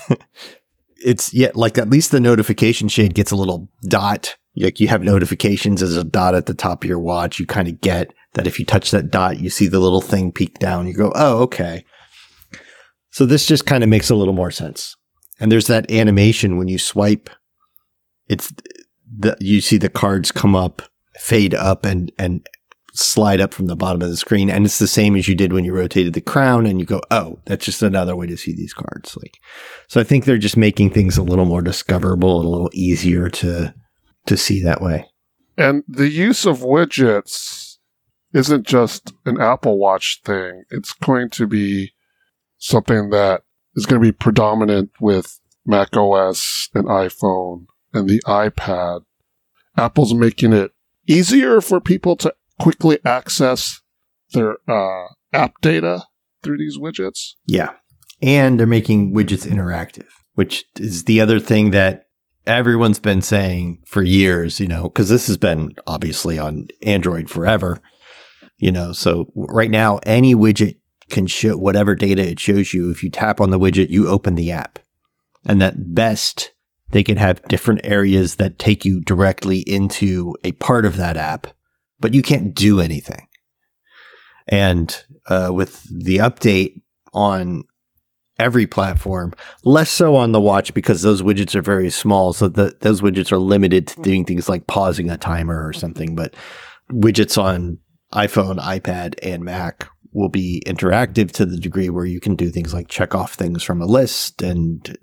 it's 0.96 1.32
yet 1.32 1.56
like 1.56 1.78
at 1.78 1.90
least 1.90 2.10
the 2.10 2.20
notification 2.20 2.88
shade 2.88 3.14
gets 3.14 3.30
a 3.30 3.36
little 3.36 3.68
dot 3.88 4.36
like 4.56 4.80
you 4.80 4.88
have 4.88 5.02
notifications 5.02 5.82
as 5.82 5.96
a 5.96 6.04
dot 6.04 6.34
at 6.34 6.46
the 6.46 6.54
top 6.54 6.84
of 6.84 6.88
your 6.88 6.98
watch. 6.98 7.38
You 7.38 7.46
kind 7.46 7.68
of 7.68 7.80
get 7.80 8.12
that 8.34 8.46
if 8.46 8.58
you 8.58 8.64
touch 8.64 8.90
that 8.90 9.10
dot, 9.10 9.40
you 9.40 9.50
see 9.50 9.66
the 9.66 9.80
little 9.80 10.00
thing 10.00 10.32
peek 10.32 10.58
down. 10.58 10.86
You 10.86 10.94
go, 10.94 11.12
oh, 11.14 11.38
okay. 11.42 11.84
So 13.10 13.26
this 13.26 13.46
just 13.46 13.66
kind 13.66 13.82
of 13.82 13.90
makes 13.90 14.10
a 14.10 14.14
little 14.14 14.34
more 14.34 14.50
sense. 14.50 14.96
And 15.38 15.50
there's 15.50 15.66
that 15.68 15.90
animation 15.90 16.56
when 16.56 16.68
you 16.68 16.78
swipe, 16.78 17.30
it's 18.28 18.52
the, 19.10 19.36
you 19.40 19.60
see 19.60 19.78
the 19.78 19.88
cards 19.88 20.30
come 20.30 20.54
up, 20.54 20.82
fade 21.16 21.54
up 21.54 21.84
and, 21.84 22.12
and 22.18 22.46
slide 23.00 23.40
up 23.40 23.54
from 23.54 23.66
the 23.66 23.76
bottom 23.76 24.02
of 24.02 24.08
the 24.08 24.16
screen, 24.16 24.50
and 24.50 24.64
it's 24.64 24.78
the 24.78 24.86
same 24.86 25.16
as 25.16 25.28
you 25.28 25.34
did 25.34 25.52
when 25.52 25.64
you 25.64 25.72
rotated 25.74 26.14
the 26.14 26.20
crown, 26.20 26.66
and 26.66 26.80
you 26.80 26.86
go, 26.86 27.00
"Oh, 27.10 27.38
that's 27.46 27.64
just 27.64 27.82
another 27.82 28.14
way 28.14 28.26
to 28.26 28.36
see 28.36 28.54
these 28.54 28.74
cards." 28.74 29.16
Like, 29.16 29.38
so 29.88 30.00
I 30.00 30.04
think 30.04 30.24
they're 30.24 30.38
just 30.38 30.56
making 30.56 30.90
things 30.90 31.16
a 31.16 31.22
little 31.22 31.44
more 31.44 31.62
discoverable 31.62 32.40
and 32.40 32.46
a 32.46 32.50
little 32.50 32.70
easier 32.72 33.28
to 33.28 33.74
to 34.26 34.36
see 34.36 34.62
that 34.62 34.80
way. 34.80 35.06
And 35.56 35.82
the 35.88 36.08
use 36.08 36.46
of 36.46 36.60
widgets 36.60 37.78
isn't 38.32 38.66
just 38.66 39.12
an 39.24 39.40
Apple 39.40 39.78
Watch 39.78 40.20
thing. 40.24 40.64
It's 40.70 40.92
going 40.92 41.30
to 41.30 41.46
be 41.46 41.92
something 42.58 43.10
that 43.10 43.42
is 43.74 43.86
going 43.86 44.00
to 44.00 44.06
be 44.06 44.12
predominant 44.12 44.90
with 45.00 45.40
Mac 45.66 45.96
OS 45.96 46.68
and 46.74 46.86
iPhone 46.86 47.66
and 47.92 48.08
the 48.08 48.22
iPad. 48.26 49.02
Apple's 49.76 50.14
making 50.14 50.52
it 50.52 50.72
easier 51.06 51.60
for 51.60 51.80
people 51.80 52.16
to 52.16 52.34
quickly 52.60 52.98
access 53.04 53.80
their 54.32 54.56
uh, 54.68 55.06
app 55.32 55.54
data 55.60 56.04
through 56.42 56.58
these 56.58 56.78
widgets. 56.78 57.32
Yeah. 57.46 57.70
And 58.22 58.58
they're 58.58 58.66
making 58.66 59.14
widgets 59.14 59.46
interactive, 59.46 60.06
which 60.34 60.64
is 60.76 61.04
the 61.04 61.20
other 61.20 61.40
thing 61.40 61.70
that 61.70 62.04
everyone's 62.46 62.98
been 62.98 63.22
saying 63.22 63.82
for 63.86 64.02
years, 64.02 64.60
you 64.60 64.68
know, 64.68 64.84
because 64.84 65.08
this 65.08 65.26
has 65.26 65.36
been 65.36 65.74
obviously 65.86 66.38
on 66.38 66.68
Android 66.82 67.30
forever, 67.30 67.80
you 68.58 68.70
know. 68.70 68.92
So 68.92 69.32
right 69.34 69.70
now, 69.70 69.98
any 70.04 70.34
widget 70.34 70.76
can 71.08 71.26
show 71.26 71.56
whatever 71.56 71.94
data 71.94 72.22
it 72.22 72.40
shows 72.40 72.72
you. 72.72 72.90
If 72.90 73.02
you 73.02 73.10
tap 73.10 73.40
on 73.40 73.50
the 73.50 73.58
widget, 73.58 73.90
you 73.90 74.08
open 74.08 74.34
the 74.34 74.52
app. 74.52 74.78
And 75.46 75.62
at 75.62 75.94
best, 75.94 76.52
they 76.90 77.02
can 77.02 77.16
have 77.16 77.46
different 77.48 77.80
areas 77.84 78.36
that 78.36 78.58
take 78.58 78.84
you 78.84 79.00
directly 79.00 79.60
into 79.60 80.34
a 80.44 80.52
part 80.52 80.84
of 80.84 80.96
that 80.96 81.16
app, 81.16 81.46
but 82.00 82.14
you 82.14 82.22
can't 82.22 82.54
do 82.54 82.80
anything. 82.80 83.26
And 84.48 85.04
uh, 85.26 85.50
with 85.52 85.82
the 85.84 86.18
update 86.18 86.80
on 87.12 87.64
every 88.38 88.66
platform, 88.66 89.34
less 89.64 89.90
so 89.90 90.16
on 90.16 90.32
the 90.32 90.40
watch 90.40 90.72
because 90.74 91.02
those 91.02 91.22
widgets 91.22 91.54
are 91.54 91.62
very 91.62 91.90
small. 91.90 92.32
So 92.32 92.48
the, 92.48 92.74
those 92.80 93.00
widgets 93.00 93.30
are 93.30 93.38
limited 93.38 93.86
to 93.88 94.02
doing 94.02 94.24
things 94.24 94.48
like 94.48 94.66
pausing 94.66 95.10
a 95.10 95.18
timer 95.18 95.66
or 95.66 95.72
something. 95.72 96.16
But 96.16 96.34
widgets 96.90 97.40
on 97.40 97.78
iPhone, 98.12 98.58
iPad, 98.58 99.14
and 99.22 99.44
Mac 99.44 99.88
will 100.12 100.28
be 100.28 100.62
interactive 100.66 101.30
to 101.32 101.46
the 101.46 101.56
degree 101.56 101.90
where 101.90 102.04
you 102.04 102.20
can 102.20 102.34
do 102.34 102.50
things 102.50 102.74
like 102.74 102.88
check 102.88 103.14
off 103.14 103.34
things 103.34 103.62
from 103.62 103.80
a 103.80 103.86
list 103.86 104.42
and 104.42 104.98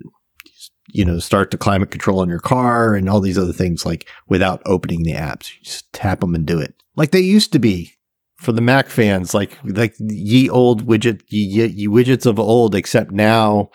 you 0.88 1.04
know 1.04 1.18
start 1.18 1.50
the 1.50 1.58
climate 1.58 1.90
control 1.90 2.22
in 2.22 2.28
your 2.28 2.38
car 2.38 2.94
and 2.94 3.08
all 3.08 3.20
these 3.20 3.38
other 3.38 3.52
things 3.52 3.86
like 3.86 4.08
without 4.28 4.60
opening 4.66 5.02
the 5.02 5.12
apps 5.12 5.54
you 5.54 5.62
just 5.62 5.90
tap 5.92 6.20
them 6.20 6.34
and 6.34 6.46
do 6.46 6.58
it 6.58 6.74
like 6.98 7.12
they 7.12 7.20
used 7.20 7.52
to 7.52 7.60
be 7.60 7.92
for 8.38 8.50
the 8.50 8.60
Mac 8.60 8.88
fans, 8.88 9.32
like 9.32 9.56
like 9.64 9.94
ye 10.00 10.50
old 10.50 10.84
widget, 10.86 11.22
ye, 11.28 11.66
ye 11.66 11.86
widgets 11.86 12.26
of 12.26 12.38
old, 12.40 12.74
except 12.74 13.12
now 13.12 13.70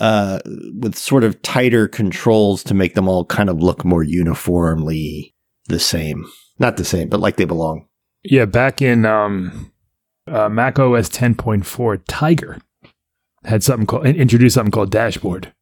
uh, 0.00 0.40
with 0.80 0.96
sort 0.96 1.22
of 1.22 1.40
tighter 1.42 1.86
controls 1.86 2.64
to 2.64 2.74
make 2.74 2.94
them 2.94 3.08
all 3.08 3.24
kind 3.24 3.48
of 3.48 3.58
look 3.62 3.84
more 3.84 4.02
uniformly 4.02 5.34
the 5.68 5.78
same. 5.78 6.26
Not 6.58 6.76
the 6.76 6.84
same, 6.84 7.08
but 7.08 7.20
like 7.20 7.36
they 7.36 7.44
belong. 7.44 7.86
Yeah, 8.24 8.44
back 8.44 8.82
in 8.82 9.06
um, 9.06 9.70
uh, 10.26 10.48
Mac 10.48 10.80
OS 10.80 11.08
10.4, 11.08 12.02
Tiger 12.08 12.58
had 13.44 13.62
something 13.62 13.86
called 13.86 14.04
introduced 14.04 14.54
something 14.54 14.72
called 14.72 14.90
Dashboard, 14.90 15.54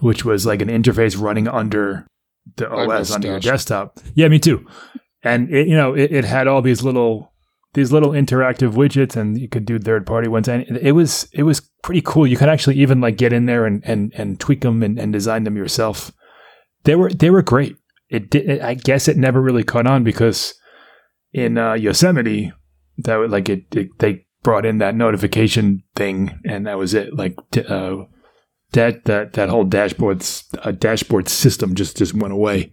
which 0.00 0.24
was 0.24 0.46
like 0.46 0.60
an 0.60 0.68
interface 0.68 1.20
running 1.20 1.46
under 1.46 2.08
the 2.56 2.68
OS 2.68 3.12
under 3.12 3.28
your 3.28 3.40
desktop. 3.40 4.00
Yeah, 4.14 4.26
me 4.26 4.40
too. 4.40 4.66
And 5.24 5.52
it, 5.52 5.66
you 5.66 5.76
know, 5.76 5.94
it, 5.94 6.12
it 6.12 6.24
had 6.24 6.46
all 6.46 6.62
these 6.62 6.82
little 6.82 7.32
these 7.72 7.90
little 7.90 8.10
interactive 8.10 8.74
widgets 8.74 9.16
and 9.16 9.36
you 9.36 9.48
could 9.48 9.64
do 9.64 9.78
third 9.78 10.06
party 10.06 10.28
ones. 10.28 10.46
And 10.48 10.64
it 10.78 10.92
was 10.92 11.28
it 11.32 11.42
was 11.42 11.60
pretty 11.82 12.02
cool. 12.02 12.26
You 12.26 12.36
could 12.36 12.48
actually 12.48 12.76
even 12.76 13.00
like 13.00 13.16
get 13.16 13.32
in 13.32 13.46
there 13.46 13.66
and 13.66 13.82
and, 13.84 14.12
and 14.14 14.38
tweak 14.38 14.60
them 14.60 14.82
and, 14.82 14.98
and 14.98 15.12
design 15.12 15.44
them 15.44 15.56
yourself. 15.56 16.12
They 16.84 16.94
were 16.94 17.10
they 17.10 17.30
were 17.30 17.42
great. 17.42 17.76
It 18.10 18.30
did 18.30 18.60
i 18.60 18.74
guess 18.74 19.08
it 19.08 19.16
never 19.16 19.40
really 19.40 19.64
caught 19.64 19.86
on 19.86 20.04
because 20.04 20.54
in 21.32 21.56
uh, 21.56 21.72
yosemite 21.72 22.52
that 22.98 23.16
would 23.16 23.30
like 23.30 23.48
it, 23.48 23.64
it, 23.74 23.88
they 23.98 24.26
brought 24.44 24.66
in 24.66 24.78
that 24.78 24.94
notification 24.94 25.82
thing 25.96 26.38
and 26.44 26.66
that 26.66 26.78
was 26.78 26.94
it. 26.94 27.14
Like 27.14 27.36
uh, 27.68 28.04
that 28.72 29.04
that 29.06 29.32
that 29.32 29.48
whole 29.48 29.64
dashboard 29.64 30.24
uh, 30.62 30.70
dashboard 30.70 31.28
system 31.28 31.74
just 31.74 31.96
just 31.96 32.14
went 32.14 32.34
away. 32.34 32.72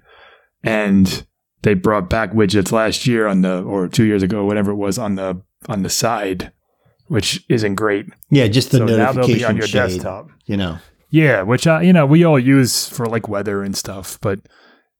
And 0.64 1.26
they 1.64 1.74
brought 1.74 2.10
back 2.10 2.32
widgets 2.32 2.72
last 2.72 3.06
year 3.06 3.28
on 3.28 3.42
the 3.42 3.62
or 3.64 3.88
two 3.88 4.06
years 4.06 4.24
ago, 4.24 4.46
whatever 4.46 4.72
it 4.72 4.76
was 4.76 4.98
on 4.98 5.16
the 5.16 5.42
on 5.68 5.84
the 5.84 5.90
side, 5.90 6.52
which 7.08 7.44
isn't 7.50 7.76
great. 7.76 8.08
Yeah, 8.30 8.48
just 8.48 8.72
the 8.72 8.80
so 8.80 8.86
notification 8.86 9.06
now 9.06 9.14
they'll 9.14 9.36
be 9.36 9.46
on 9.46 9.58
your 9.58 9.68
shade, 9.68 9.90
desktop. 9.90 10.30
You 10.46 10.58
know. 10.58 10.78
Yeah, 11.10 11.42
which 11.42 11.68
I, 11.68 11.82
you 11.82 11.94
know 11.94 12.06
we 12.06 12.24
all 12.24 12.40
use 12.40 12.88
for 12.88 13.06
like 13.06 13.28
weather 13.28 13.64
and 13.64 13.76
stuff, 13.76 14.20
but 14.22 14.40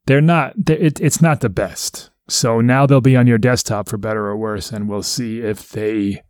they're 0.06 0.22
not. 0.22 0.54
They're, 0.58 0.78
it, 0.78 1.00
it's 1.00 1.22
not 1.22 1.40
the 1.40 1.50
best. 1.50 2.10
So 2.30 2.62
now 2.62 2.86
they'll 2.86 3.02
be 3.02 3.16
on 3.16 3.28
your 3.28 3.38
desktop 3.38 3.90
for 3.90 3.98
better 3.98 4.28
or 4.28 4.38
worse, 4.38 4.72
and 4.72 4.88
we'll 4.88 5.04
see 5.04 5.40
if 5.40 5.70
they 5.70 6.22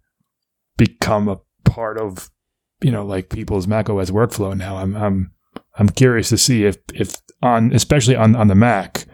become 0.77 1.27
a 1.27 1.39
part 1.65 1.97
of 1.97 2.29
you 2.81 2.91
know 2.91 3.05
like 3.05 3.29
people's 3.29 3.67
macOS 3.67 4.11
workflow. 4.11 4.55
Now 4.55 4.77
I'm 4.77 4.95
I'm 4.95 5.31
I'm 5.77 5.89
curious 5.89 6.29
to 6.29 6.37
see 6.37 6.65
if 6.65 6.77
if 6.93 7.15
on 7.41 7.73
especially 7.73 8.15
on 8.15 8.35
on 8.35 8.47
the 8.47 8.55
Mac 8.55 9.05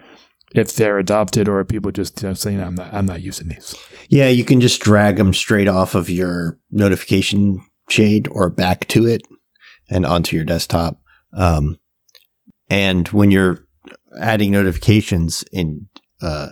if 0.56 0.76
they're 0.76 1.00
adopted 1.00 1.48
or 1.48 1.64
people 1.66 1.92
just 1.92 2.22
you 2.22 2.30
know, 2.30 2.34
saying 2.34 2.62
I'm 2.62 2.76
not 2.76 2.94
I'm 2.94 3.06
not 3.06 3.22
using 3.22 3.50
these. 3.50 3.76
Yeah, 4.10 4.30
you 4.30 4.44
can 4.44 4.62
just 4.62 4.82
drag 4.82 5.18
them 5.18 5.34
straight 5.34 5.68
off 5.68 5.96
of 5.96 6.10
your 6.10 6.58
notification 6.72 7.66
shade 7.90 8.28
or 8.32 8.50
back 8.50 8.88
to 8.90 9.06
it 9.06 9.22
and 9.90 10.06
onto 10.06 10.36
your 10.36 10.46
desktop. 10.46 11.00
Um, 11.34 11.80
and 12.70 13.08
when 13.10 13.32
you're 13.32 13.66
adding 14.20 14.52
notifications 14.52 15.44
in 15.52 15.88
uh, 16.22 16.50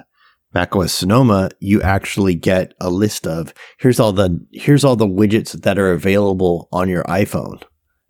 macOS 0.53 0.93
Sonoma, 0.93 1.49
you 1.59 1.81
actually 1.81 2.35
get 2.35 2.73
a 2.79 2.89
list 2.89 3.25
of 3.25 3.53
here's 3.79 3.99
all 3.99 4.11
the 4.11 4.45
here's 4.51 4.83
all 4.83 4.95
the 4.95 5.07
widgets 5.07 5.61
that 5.61 5.79
are 5.79 5.91
available 5.91 6.67
on 6.71 6.89
your 6.89 7.03
iPhone 7.03 7.61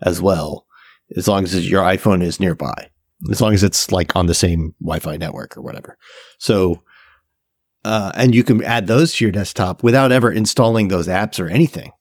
as 0.02 0.22
well, 0.22 0.66
as 1.16 1.28
long 1.28 1.44
as 1.44 1.70
your 1.70 1.84
iPhone 1.84 2.24
is 2.24 2.40
nearby 2.40 2.90
as 3.32 3.42
long 3.42 3.54
as 3.54 3.64
it's 3.64 3.92
like 3.92 4.16
on 4.16 4.26
the 4.26 4.34
same 4.34 4.74
Wi-Fi 4.82 5.18
network 5.18 5.58
or 5.58 5.62
whatever. 5.62 5.98
So, 6.40 6.84
uh, 7.84 8.12
and 8.16 8.34
you 8.34 8.44
can 8.44 8.64
add 8.64 8.88
those 8.88 9.14
to 9.16 9.26
your 9.26 9.32
desktop 9.32 9.84
without 9.84 10.12
ever 10.12 10.32
installing 10.32 10.88
those 10.88 11.08
apps 11.08 11.40
or 11.40 11.48
anything, 11.48 11.92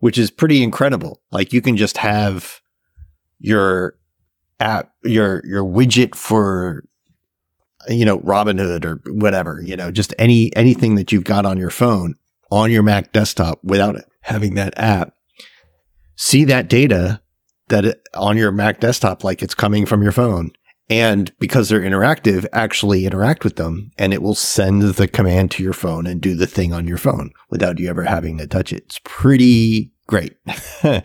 which 0.00 0.18
is 0.18 0.30
pretty 0.30 0.62
incredible. 0.62 1.22
Like 1.30 1.52
you 1.52 1.62
can 1.62 1.76
just 1.76 1.98
have 1.98 2.60
your 3.38 3.96
app, 4.60 4.92
your 5.04 5.42
your 5.46 5.64
widget 5.64 6.14
for 6.14 6.84
you 7.88 8.04
know 8.04 8.18
Robinhood 8.20 8.84
or 8.84 9.00
whatever, 9.12 9.62
you 9.64 9.76
know, 9.76 9.90
just 9.90 10.14
any 10.18 10.54
anything 10.56 10.96
that 10.96 11.12
you've 11.12 11.24
got 11.24 11.46
on 11.46 11.58
your 11.58 11.70
phone 11.70 12.14
on 12.50 12.70
your 12.70 12.82
Mac 12.82 13.12
desktop 13.12 13.60
without 13.62 13.96
having 14.22 14.54
that 14.54 14.74
app. 14.76 15.14
See 16.16 16.44
that 16.44 16.68
data 16.68 17.20
that 17.68 17.84
it, 17.84 18.08
on 18.14 18.36
your 18.36 18.52
Mac 18.52 18.80
desktop, 18.80 19.24
like 19.24 19.42
it's 19.42 19.54
coming 19.54 19.86
from 19.86 20.02
your 20.02 20.12
phone. 20.12 20.50
And 20.88 21.36
because 21.40 21.68
they're 21.68 21.80
interactive, 21.80 22.46
actually 22.52 23.06
interact 23.06 23.42
with 23.42 23.56
them 23.56 23.90
and 23.98 24.12
it 24.12 24.22
will 24.22 24.36
send 24.36 24.82
the 24.82 25.08
command 25.08 25.50
to 25.52 25.62
your 25.62 25.72
phone 25.72 26.06
and 26.06 26.20
do 26.20 26.36
the 26.36 26.46
thing 26.46 26.72
on 26.72 26.86
your 26.86 26.98
phone 26.98 27.30
without 27.50 27.80
you 27.80 27.88
ever 27.88 28.04
having 28.04 28.38
to 28.38 28.46
touch 28.46 28.72
it. 28.72 28.84
It's 28.84 29.00
pretty 29.02 29.90
great. 30.06 30.36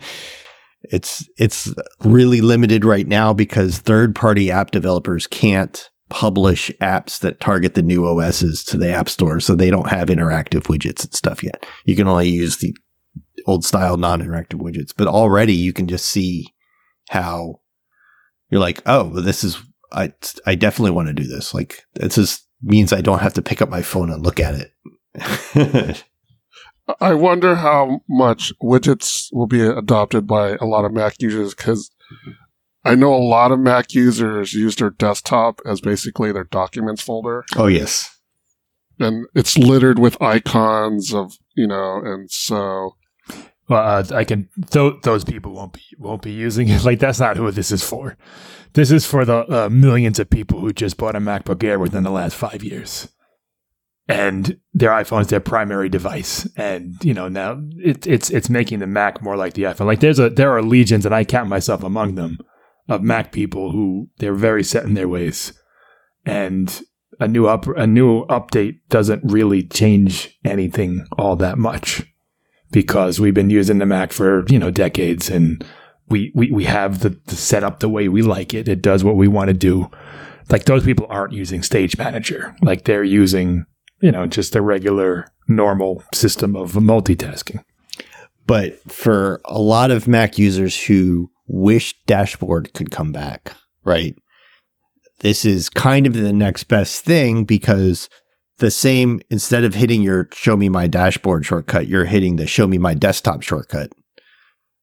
it's, 0.84 1.28
it's 1.36 1.74
really 2.04 2.40
limited 2.40 2.84
right 2.84 3.08
now 3.08 3.32
because 3.32 3.78
third 3.78 4.14
party 4.14 4.52
app 4.52 4.70
developers 4.70 5.26
can't 5.26 5.90
publish 6.10 6.70
apps 6.80 7.18
that 7.20 7.40
target 7.40 7.74
the 7.74 7.82
new 7.82 8.06
OSs 8.06 8.62
to 8.64 8.76
the 8.76 8.92
app 8.92 9.08
store. 9.08 9.40
So 9.40 9.56
they 9.56 9.70
don't 9.70 9.88
have 9.88 10.08
interactive 10.08 10.64
widgets 10.64 11.04
and 11.04 11.14
stuff 11.14 11.42
yet. 11.42 11.66
You 11.86 11.96
can 11.96 12.06
only 12.06 12.28
use 12.28 12.58
the 12.58 12.76
old 13.46 13.64
style 13.64 13.96
non-interactive 13.96 14.60
widgets, 14.60 14.92
but 14.96 15.08
already 15.08 15.54
you 15.54 15.72
can 15.72 15.88
just 15.88 16.06
see 16.06 16.52
how 17.10 17.60
you're 18.50 18.60
like, 18.60 18.82
oh, 18.86 19.04
well, 19.08 19.22
this 19.22 19.44
is 19.44 19.58
I 19.92 20.12
I 20.46 20.54
definitely 20.54 20.92
want 20.92 21.08
to 21.08 21.14
do 21.14 21.26
this. 21.26 21.54
Like 21.54 21.84
this 21.94 22.16
just 22.16 22.46
means 22.62 22.92
I 22.92 23.00
don't 23.00 23.20
have 23.20 23.34
to 23.34 23.42
pick 23.42 23.60
up 23.60 23.68
my 23.68 23.82
phone 23.82 24.10
and 24.10 24.24
look 24.24 24.40
at 24.40 24.54
it. 24.54 26.04
I 27.00 27.14
wonder 27.14 27.56
how 27.56 28.00
much 28.08 28.52
widgets 28.62 29.28
will 29.32 29.46
be 29.46 29.62
adopted 29.62 30.26
by 30.26 30.56
a 30.60 30.64
lot 30.64 30.84
of 30.84 30.92
Mac 30.92 31.14
users 31.20 31.54
because 31.54 31.90
I 32.84 32.94
know 32.94 33.14
a 33.14 33.16
lot 33.16 33.52
of 33.52 33.60
Mac 33.60 33.94
users 33.94 34.52
use 34.52 34.76
their 34.76 34.90
desktop 34.90 35.60
as 35.64 35.80
basically 35.80 36.32
their 36.32 36.44
documents 36.44 37.02
folder. 37.02 37.44
Oh 37.56 37.66
yes. 37.66 38.08
And 38.98 39.26
it's 39.34 39.56
littered 39.56 39.98
with 39.98 40.20
icons 40.20 41.14
of, 41.14 41.34
you 41.56 41.66
know, 41.66 42.00
and 42.04 42.30
so 42.30 42.96
well, 43.68 43.98
uh, 43.98 44.04
I 44.14 44.24
can. 44.24 44.48
Th- 44.70 45.00
those 45.02 45.24
people 45.24 45.52
won't 45.52 45.72
be 45.72 45.82
won't 45.98 46.22
be 46.22 46.32
using 46.32 46.68
it. 46.68 46.84
Like 46.84 46.98
that's 46.98 47.20
not 47.20 47.36
who 47.36 47.50
this 47.50 47.70
is 47.70 47.82
for. 47.82 48.16
This 48.74 48.90
is 48.90 49.06
for 49.06 49.24
the 49.24 49.66
uh, 49.66 49.68
millions 49.68 50.18
of 50.18 50.30
people 50.30 50.60
who 50.60 50.72
just 50.72 50.96
bought 50.96 51.16
a 51.16 51.20
MacBook 51.20 51.62
Air 51.62 51.78
within 51.78 52.02
the 52.04 52.10
last 52.10 52.34
five 52.34 52.64
years. 52.64 53.08
and 54.08 54.58
their 54.74 54.90
iPhone 54.90 55.20
is 55.22 55.28
their 55.28 55.40
primary 55.40 55.88
device. 55.88 56.46
And 56.56 56.96
you 57.04 57.14
know 57.14 57.28
now 57.28 57.62
it, 57.76 58.06
it's 58.06 58.30
it's 58.30 58.50
making 58.50 58.80
the 58.80 58.86
Mac 58.86 59.22
more 59.22 59.36
like 59.36 59.54
the 59.54 59.62
iPhone. 59.62 59.86
Like 59.86 60.00
there's 60.00 60.18
a 60.18 60.28
there 60.30 60.50
are 60.56 60.62
legions, 60.62 61.06
and 61.06 61.14
I 61.14 61.24
count 61.24 61.48
myself 61.48 61.82
among 61.82 62.14
them, 62.16 62.38
of 62.88 63.02
Mac 63.02 63.32
people 63.32 63.70
who 63.72 64.08
they're 64.18 64.34
very 64.34 64.64
set 64.64 64.84
in 64.84 64.94
their 64.94 65.08
ways, 65.08 65.52
and 66.26 66.82
a 67.20 67.28
new 67.28 67.46
up 67.46 67.66
a 67.68 67.86
new 67.86 68.26
update 68.26 68.80
doesn't 68.88 69.22
really 69.24 69.62
change 69.62 70.38
anything 70.44 71.06
all 71.16 71.36
that 71.36 71.58
much 71.58 72.02
because 72.72 73.20
we've 73.20 73.34
been 73.34 73.50
using 73.50 73.78
the 73.78 73.86
Mac 73.86 74.12
for 74.12 74.44
you 74.48 74.58
know 74.58 74.70
decades 74.70 75.30
and 75.30 75.64
we 76.08 76.32
we, 76.34 76.50
we 76.50 76.64
have 76.64 77.00
the, 77.00 77.10
the 77.26 77.36
setup 77.36 77.80
the 77.80 77.88
way 77.88 78.08
we 78.08 78.22
like 78.22 78.52
it. 78.54 78.68
It 78.68 78.82
does 78.82 79.04
what 79.04 79.16
we 79.16 79.28
want 79.28 79.48
to 79.48 79.54
do. 79.54 79.90
Like 80.50 80.64
those 80.64 80.84
people 80.84 81.06
aren't 81.08 81.32
using 81.32 81.62
Stage 81.62 81.96
Manager. 81.96 82.56
Like 82.62 82.84
they're 82.84 83.04
using 83.04 83.66
you 84.00 84.10
know 84.10 84.26
just 84.26 84.56
a 84.56 84.62
regular 84.62 85.28
normal 85.46 86.02
system 86.12 86.56
of 86.56 86.72
multitasking. 86.72 87.62
But 88.46 88.80
for 88.90 89.40
a 89.44 89.60
lot 89.60 89.90
of 89.90 90.08
Mac 90.08 90.36
users 90.36 90.82
who 90.82 91.30
wish 91.46 91.94
dashboard 92.06 92.72
could 92.74 92.90
come 92.90 93.12
back, 93.12 93.52
right? 93.84 94.16
This 95.20 95.44
is 95.44 95.68
kind 95.68 96.06
of 96.06 96.14
the 96.14 96.32
next 96.32 96.64
best 96.64 97.04
thing 97.04 97.44
because 97.44 98.08
the 98.62 98.70
same 98.70 99.20
instead 99.28 99.64
of 99.64 99.74
hitting 99.74 100.02
your 100.02 100.28
show 100.32 100.56
me 100.56 100.68
my 100.68 100.86
dashboard 100.86 101.44
shortcut, 101.44 101.88
you're 101.88 102.04
hitting 102.04 102.36
the 102.36 102.46
show 102.46 102.68
me 102.68 102.78
my 102.78 102.94
desktop 102.94 103.42
shortcut. 103.42 103.92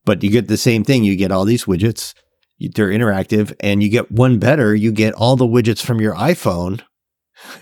But 0.04 0.22
you 0.22 0.30
get 0.30 0.50
the 0.50 0.58
same 0.58 0.84
thing. 0.84 1.06
You 1.06 1.16
get 1.16 1.32
all 1.32 1.46
these 1.46 1.64
widgets, 1.64 2.14
they're 2.60 2.90
interactive, 2.90 3.56
and 3.62 3.82
you 3.82 3.88
get 3.88 4.12
one 4.12 4.38
better, 4.38 4.76
you 4.76 4.92
get 4.92 5.14
all 5.14 5.38
the 5.38 5.48
widgets 5.48 5.82
from 5.82 6.02
your 6.02 6.14
iPhone. 6.16 6.82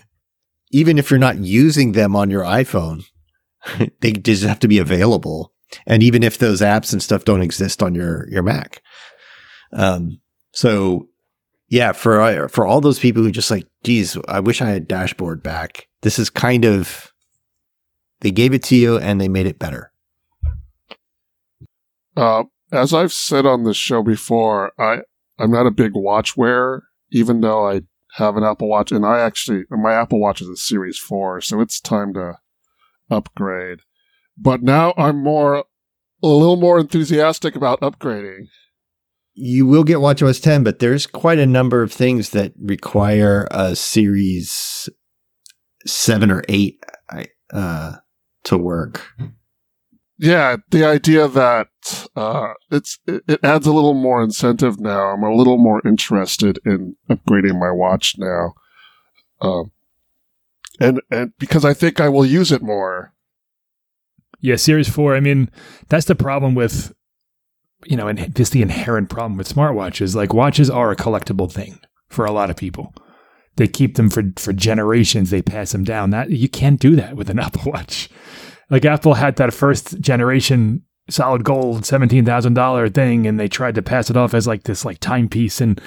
Even 0.72 0.98
if 0.98 1.08
you're 1.08 1.20
not 1.20 1.38
using 1.38 1.92
them 1.92 2.16
on 2.16 2.30
your 2.30 2.42
iPhone, 2.42 3.04
they 4.00 4.10
just 4.10 4.42
have 4.42 4.58
to 4.58 4.68
be 4.68 4.78
available. 4.78 5.52
And 5.86 6.02
even 6.02 6.22
if 6.22 6.38
those 6.38 6.60
apps 6.60 6.92
and 6.92 7.02
stuff 7.02 7.24
don't 7.24 7.42
exist 7.42 7.82
on 7.82 7.94
your, 7.94 8.28
your 8.30 8.42
Mac. 8.42 8.82
Um, 9.72 10.20
so 10.52 11.08
yeah, 11.68 11.92
for 11.92 12.20
uh, 12.20 12.48
for 12.48 12.66
all 12.66 12.80
those 12.80 12.98
people 12.98 13.22
who 13.22 13.30
just 13.30 13.50
like, 13.50 13.66
geez, 13.82 14.16
I 14.26 14.40
wish 14.40 14.60
I 14.60 14.70
had 14.70 14.88
dashboard 14.88 15.42
back. 15.42 15.87
This 16.02 16.18
is 16.18 16.30
kind 16.30 16.64
of 16.64 17.12
they 18.20 18.30
gave 18.30 18.52
it 18.52 18.62
to 18.64 18.76
you 18.76 18.98
and 18.98 19.20
they 19.20 19.28
made 19.28 19.46
it 19.46 19.58
better. 19.58 19.92
Uh, 22.16 22.44
as 22.72 22.92
I've 22.92 23.12
said 23.12 23.46
on 23.46 23.64
this 23.64 23.76
show 23.76 24.02
before, 24.02 24.72
I 24.78 25.02
I'm 25.38 25.50
not 25.50 25.66
a 25.66 25.72
big 25.72 25.92
watch 25.94 26.36
wearer, 26.36 26.84
even 27.10 27.40
though 27.40 27.68
I 27.68 27.82
have 28.14 28.36
an 28.36 28.44
Apple 28.44 28.68
Watch, 28.68 28.90
and 28.90 29.06
I 29.06 29.20
actually 29.20 29.64
my 29.70 29.94
Apple 29.94 30.20
Watch 30.20 30.40
is 30.40 30.48
a 30.48 30.56
Series 30.56 30.98
Four, 30.98 31.40
so 31.40 31.60
it's 31.60 31.80
time 31.80 32.14
to 32.14 32.38
upgrade. 33.10 33.80
But 34.36 34.62
now 34.62 34.94
I'm 34.96 35.22
more 35.22 35.64
a 36.22 36.26
little 36.26 36.56
more 36.56 36.80
enthusiastic 36.80 37.54
about 37.54 37.80
upgrading 37.80 38.46
you 39.40 39.66
will 39.66 39.84
get 39.84 39.98
WatchOS 39.98 40.42
10, 40.42 40.64
but 40.64 40.80
there's 40.80 41.06
quite 41.06 41.38
a 41.38 41.46
number 41.46 41.80
of 41.80 41.92
things 41.92 42.30
that 42.30 42.52
require 42.60 43.46
a 43.52 43.76
series 43.76 44.88
seven 45.88 46.30
or 46.30 46.44
eight 46.48 46.82
uh, 47.52 47.96
to 48.44 48.58
work. 48.58 49.06
Yeah, 50.18 50.56
the 50.70 50.84
idea 50.84 51.28
that 51.28 51.68
uh, 52.16 52.52
it's 52.70 52.98
it, 53.06 53.22
it, 53.28 53.40
adds 53.44 53.66
a 53.66 53.72
little 53.72 53.94
more 53.94 54.22
incentive 54.22 54.80
now. 54.80 55.10
I'm 55.10 55.22
a 55.22 55.34
little 55.34 55.58
more 55.58 55.80
interested 55.86 56.58
in 56.64 56.96
upgrading 57.08 57.58
my 57.60 57.70
watch 57.70 58.16
now, 58.18 58.54
um, 59.40 59.70
and 60.80 61.00
and 61.10 61.32
because 61.38 61.64
I 61.64 61.72
think 61.72 62.00
I 62.00 62.08
will 62.08 62.26
use 62.26 62.50
it 62.50 62.62
more. 62.62 63.14
Yeah, 64.40 64.56
Series 64.56 64.88
Four. 64.88 65.14
I 65.14 65.20
mean, 65.20 65.50
that's 65.88 66.06
the 66.06 66.16
problem 66.16 66.56
with 66.56 66.92
you 67.84 67.96
know, 67.96 68.08
and 68.08 68.34
just 68.34 68.50
the 68.50 68.62
inherent 68.62 69.10
problem 69.10 69.36
with 69.36 69.52
smartwatches. 69.52 70.16
Like 70.16 70.34
watches 70.34 70.68
are 70.68 70.90
a 70.90 70.96
collectible 70.96 71.50
thing 71.50 71.78
for 72.08 72.24
a 72.24 72.32
lot 72.32 72.50
of 72.50 72.56
people. 72.56 72.92
They 73.58 73.68
keep 73.68 73.96
them 73.96 74.08
for 74.08 74.22
for 74.36 74.52
generations. 74.52 75.30
They 75.30 75.42
pass 75.42 75.72
them 75.72 75.84
down. 75.84 76.10
That 76.10 76.30
you 76.30 76.48
can't 76.48 76.80
do 76.80 76.96
that 76.96 77.16
with 77.16 77.28
an 77.28 77.38
Apple 77.40 77.72
Watch. 77.72 78.08
Like 78.70 78.84
Apple 78.84 79.14
had 79.14 79.36
that 79.36 79.52
first 79.52 80.00
generation 80.00 80.82
solid 81.10 81.42
gold 81.44 81.84
seventeen 81.84 82.24
thousand 82.24 82.54
dollar 82.54 82.88
thing, 82.88 83.26
and 83.26 83.38
they 83.38 83.48
tried 83.48 83.74
to 83.74 83.82
pass 83.82 84.10
it 84.10 84.16
off 84.16 84.32
as 84.32 84.46
like 84.46 84.62
this 84.62 84.84
like 84.84 85.00
timepiece. 85.00 85.60
And 85.60 85.80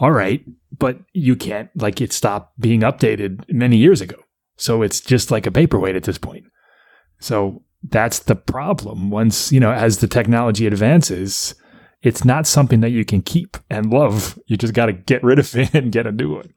all 0.00 0.10
right, 0.10 0.44
but 0.76 0.98
you 1.12 1.36
can't 1.36 1.70
like 1.76 2.00
it 2.00 2.12
stopped 2.12 2.58
being 2.60 2.80
updated 2.80 3.44
many 3.48 3.76
years 3.76 4.00
ago. 4.00 4.16
So 4.56 4.82
it's 4.82 5.00
just 5.00 5.30
like 5.30 5.46
a 5.46 5.52
paperweight 5.52 5.96
at 5.96 6.02
this 6.02 6.18
point. 6.18 6.44
So 7.20 7.62
that's 7.82 8.18
the 8.18 8.34
problem. 8.34 9.10
Once, 9.10 9.52
you 9.52 9.60
know, 9.60 9.72
as 9.72 9.98
the 9.98 10.08
technology 10.08 10.66
advances, 10.66 11.54
it's 12.02 12.24
not 12.24 12.46
something 12.46 12.80
that 12.80 12.90
you 12.90 13.04
can 13.04 13.22
keep 13.22 13.56
and 13.70 13.92
love. 13.92 14.38
You 14.46 14.56
just 14.56 14.74
got 14.74 14.86
to 14.86 14.92
get 14.92 15.22
rid 15.22 15.38
of 15.38 15.54
it 15.56 15.74
and 15.74 15.92
get 15.92 16.06
a 16.06 16.12
new 16.12 16.34
one. 16.34 16.52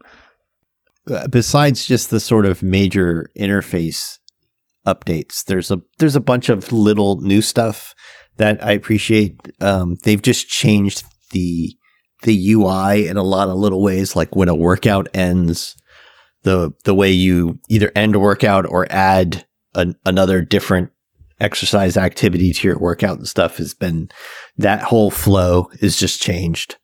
Uh, 1.10 1.28
besides 1.28 1.86
just 1.86 2.10
the 2.10 2.20
sort 2.20 2.46
of 2.46 2.64
major 2.64 3.30
interface 3.38 4.18
updates, 4.88 5.44
there's 5.46 5.72
a 5.72 5.82
there's 6.00 6.16
a 6.16 6.22
bunch 6.22 6.50
of 6.50 6.72
little 6.72 7.22
new 7.22 7.42
stuff 7.42 7.94
that 8.38 8.64
I 8.64 8.72
appreciate. 8.72 9.40
Um, 9.62 9.96
they've 10.04 10.22
just 10.22 10.48
changed 10.48 11.04
the 11.32 11.76
the 12.24 12.54
UI 12.54 13.08
in 13.08 13.18
a 13.18 13.24
lot 13.24 13.50
of 13.50 13.58
little 13.58 13.84
ways, 13.84 14.16
like 14.16 14.36
when 14.36 14.50
a 14.50 14.56
workout 14.56 15.08
ends, 15.14 15.76
the 16.44 16.72
the 16.84 16.96
way 16.96 17.12
you 17.12 17.60
either 17.70 17.92
end 17.96 18.16
a 18.16 18.20
workout 18.20 18.66
or 18.66 18.88
add 18.90 19.46
an, 19.76 19.96
another 20.06 20.42
different 20.42 20.92
exercise 21.40 21.98
activity 21.98 22.54
to 22.54 22.68
your 22.68 22.80
workout 22.80 23.18
and 23.18 23.28
stuff 23.28 23.58
has 23.58 23.74
been 23.74 24.10
that 24.58 24.82
whole 24.82 25.12
flow 25.12 25.70
is 25.82 25.98
just 25.98 26.22
changed. 26.22 26.78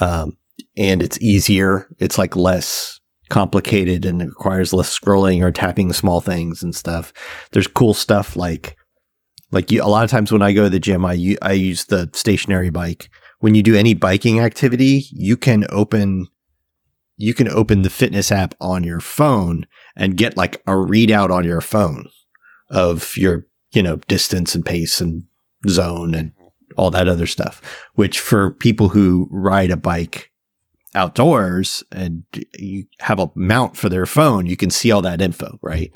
Um, 0.00 0.38
and 0.76 1.02
it's 1.02 1.20
easier. 1.20 1.88
It's 1.98 2.18
like 2.18 2.34
less 2.34 2.97
complicated 3.28 4.04
and 4.04 4.22
it 4.22 4.26
requires 4.26 4.72
less 4.72 4.96
scrolling 4.96 5.42
or 5.42 5.50
tapping 5.50 5.92
small 5.92 6.20
things 6.20 6.62
and 6.62 6.74
stuff. 6.74 7.12
There's 7.52 7.66
cool 7.66 7.94
stuff 7.94 8.36
like, 8.36 8.76
like 9.50 9.70
you, 9.70 9.82
a 9.82 9.86
lot 9.86 10.04
of 10.04 10.10
times 10.10 10.30
when 10.30 10.42
I 10.42 10.52
go 10.52 10.64
to 10.64 10.70
the 10.70 10.80
gym, 10.80 11.04
I, 11.04 11.36
I 11.42 11.52
use 11.52 11.86
the 11.86 12.10
stationary 12.12 12.70
bike. 12.70 13.08
When 13.40 13.54
you 13.54 13.62
do 13.62 13.76
any 13.76 13.94
biking 13.94 14.40
activity, 14.40 15.04
you 15.12 15.36
can 15.36 15.64
open, 15.70 16.26
you 17.16 17.34
can 17.34 17.48
open 17.48 17.82
the 17.82 17.90
fitness 17.90 18.32
app 18.32 18.54
on 18.60 18.84
your 18.84 19.00
phone 19.00 19.66
and 19.96 20.16
get 20.16 20.36
like 20.36 20.56
a 20.66 20.72
readout 20.72 21.30
on 21.30 21.44
your 21.44 21.60
phone 21.60 22.08
of 22.70 23.16
your 23.16 23.46
you 23.72 23.82
know, 23.82 23.96
distance 24.08 24.54
and 24.54 24.64
pace 24.64 25.00
and 25.00 25.24
zone 25.68 26.14
and 26.14 26.32
all 26.76 26.90
that 26.90 27.08
other 27.08 27.26
stuff, 27.26 27.60
which 27.94 28.20
for 28.20 28.52
people 28.52 28.88
who 28.90 29.28
ride 29.30 29.70
a 29.70 29.76
bike 29.76 30.30
outdoors 30.94 31.82
and 31.92 32.24
you 32.58 32.84
have 33.00 33.18
a 33.18 33.30
mount 33.34 33.76
for 33.76 33.88
their 33.88 34.06
phone, 34.06 34.46
you 34.46 34.56
can 34.56 34.70
see 34.70 34.90
all 34.90 35.02
that 35.02 35.20
info, 35.20 35.58
right? 35.62 35.90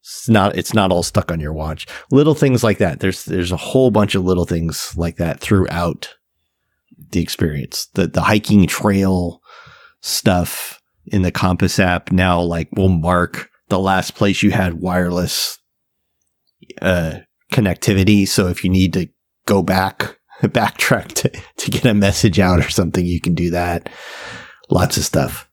It's 0.00 0.28
not 0.28 0.56
it's 0.56 0.74
not 0.74 0.90
all 0.90 1.02
stuck 1.02 1.30
on 1.30 1.40
your 1.40 1.52
watch. 1.52 1.86
Little 2.10 2.34
things 2.34 2.64
like 2.64 2.78
that. 2.78 3.00
There's 3.00 3.24
there's 3.24 3.52
a 3.52 3.56
whole 3.56 3.90
bunch 3.90 4.14
of 4.14 4.24
little 4.24 4.46
things 4.46 4.96
like 4.96 5.16
that 5.16 5.40
throughout 5.40 6.14
the 7.10 7.20
experience. 7.20 7.88
The 7.94 8.06
the 8.06 8.22
hiking 8.22 8.66
trail 8.66 9.40
stuff 10.00 10.80
in 11.06 11.22
the 11.22 11.32
Compass 11.32 11.78
app 11.78 12.12
now 12.12 12.40
like 12.40 12.68
will 12.72 12.88
mark 12.88 13.50
the 13.68 13.78
last 13.78 14.14
place 14.14 14.42
you 14.42 14.50
had 14.50 14.80
wireless 14.80 15.58
uh, 16.80 17.18
connectivity. 17.52 18.26
So 18.26 18.48
if 18.48 18.64
you 18.64 18.70
need 18.70 18.92
to 18.94 19.08
go 19.46 19.62
back, 19.62 20.17
backtrack 20.42 21.08
to, 21.08 21.30
to 21.56 21.70
get 21.70 21.84
a 21.84 21.94
message 21.94 22.38
out 22.38 22.58
or 22.58 22.70
something, 22.70 23.04
you 23.04 23.20
can 23.20 23.34
do 23.34 23.50
that. 23.50 23.88
Lots 24.70 24.96
of 24.96 25.04
stuff. 25.04 25.48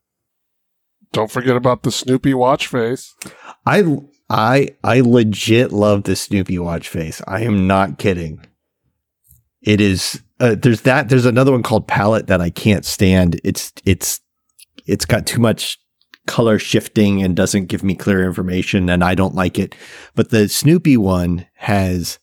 Don't 1.12 1.32
forget 1.32 1.56
about 1.56 1.84
the 1.84 1.92
Snoopy 1.92 2.34
watch 2.34 2.68
face. 2.68 3.16
I 3.66 3.98
I 4.30 4.76
I 4.84 5.00
legit 5.02 5.72
love 5.72 6.04
the 6.04 6.16
Snoopy 6.16 6.60
watch 6.60 6.90
face. 6.90 7.22
I 7.26 7.42
am 7.42 7.68
not 7.68 7.98
kidding. 7.98 8.46
It 9.62 9.80
is 9.80 10.22
uh, 10.40 10.56
there's 10.56 10.82
that 10.82 11.08
there's 11.08 11.26
another 11.26 11.54
one 11.54 11.64
called 11.64 11.88
Palette 11.88 12.28
that 12.28 12.42
I 12.42 12.50
can't 12.50 12.84
stand. 12.84 13.40
It's 13.46 13.72
it's 13.86 14.20
it's 14.86 15.06
got 15.06 15.26
too 15.26 15.40
much 15.40 15.80
color 16.28 16.60
shifting 16.60 17.24
and 17.24 17.36
doesn't 17.36 17.68
give 17.68 17.84
me 17.84 17.96
clear 17.96 18.26
information 18.26 18.90
and 18.90 19.04
I 19.04 19.16
don't 19.16 19.36
like 19.36 19.60
it. 19.60 19.76
But 20.16 20.30
the 20.30 20.50
Snoopy 20.50 20.98
one 20.98 21.46
has, 21.56 22.20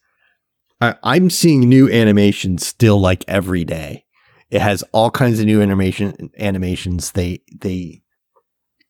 I, 0.83 0.97
I'm 1.05 1.31
seeing 1.31 1.61
new 1.61 1.89
animations 1.89 2.67
still 2.67 3.01
like 3.01 3.25
every 3.29 3.65
day. 3.65 4.05
It 4.51 4.61
has 4.61 4.83
all 4.93 5.13
kinds 5.13 5.39
of 5.39 5.47
new 5.47 5.63
animation 5.63 6.31
animations. 6.39 7.13
They, 7.13 7.41
they 7.61 8.03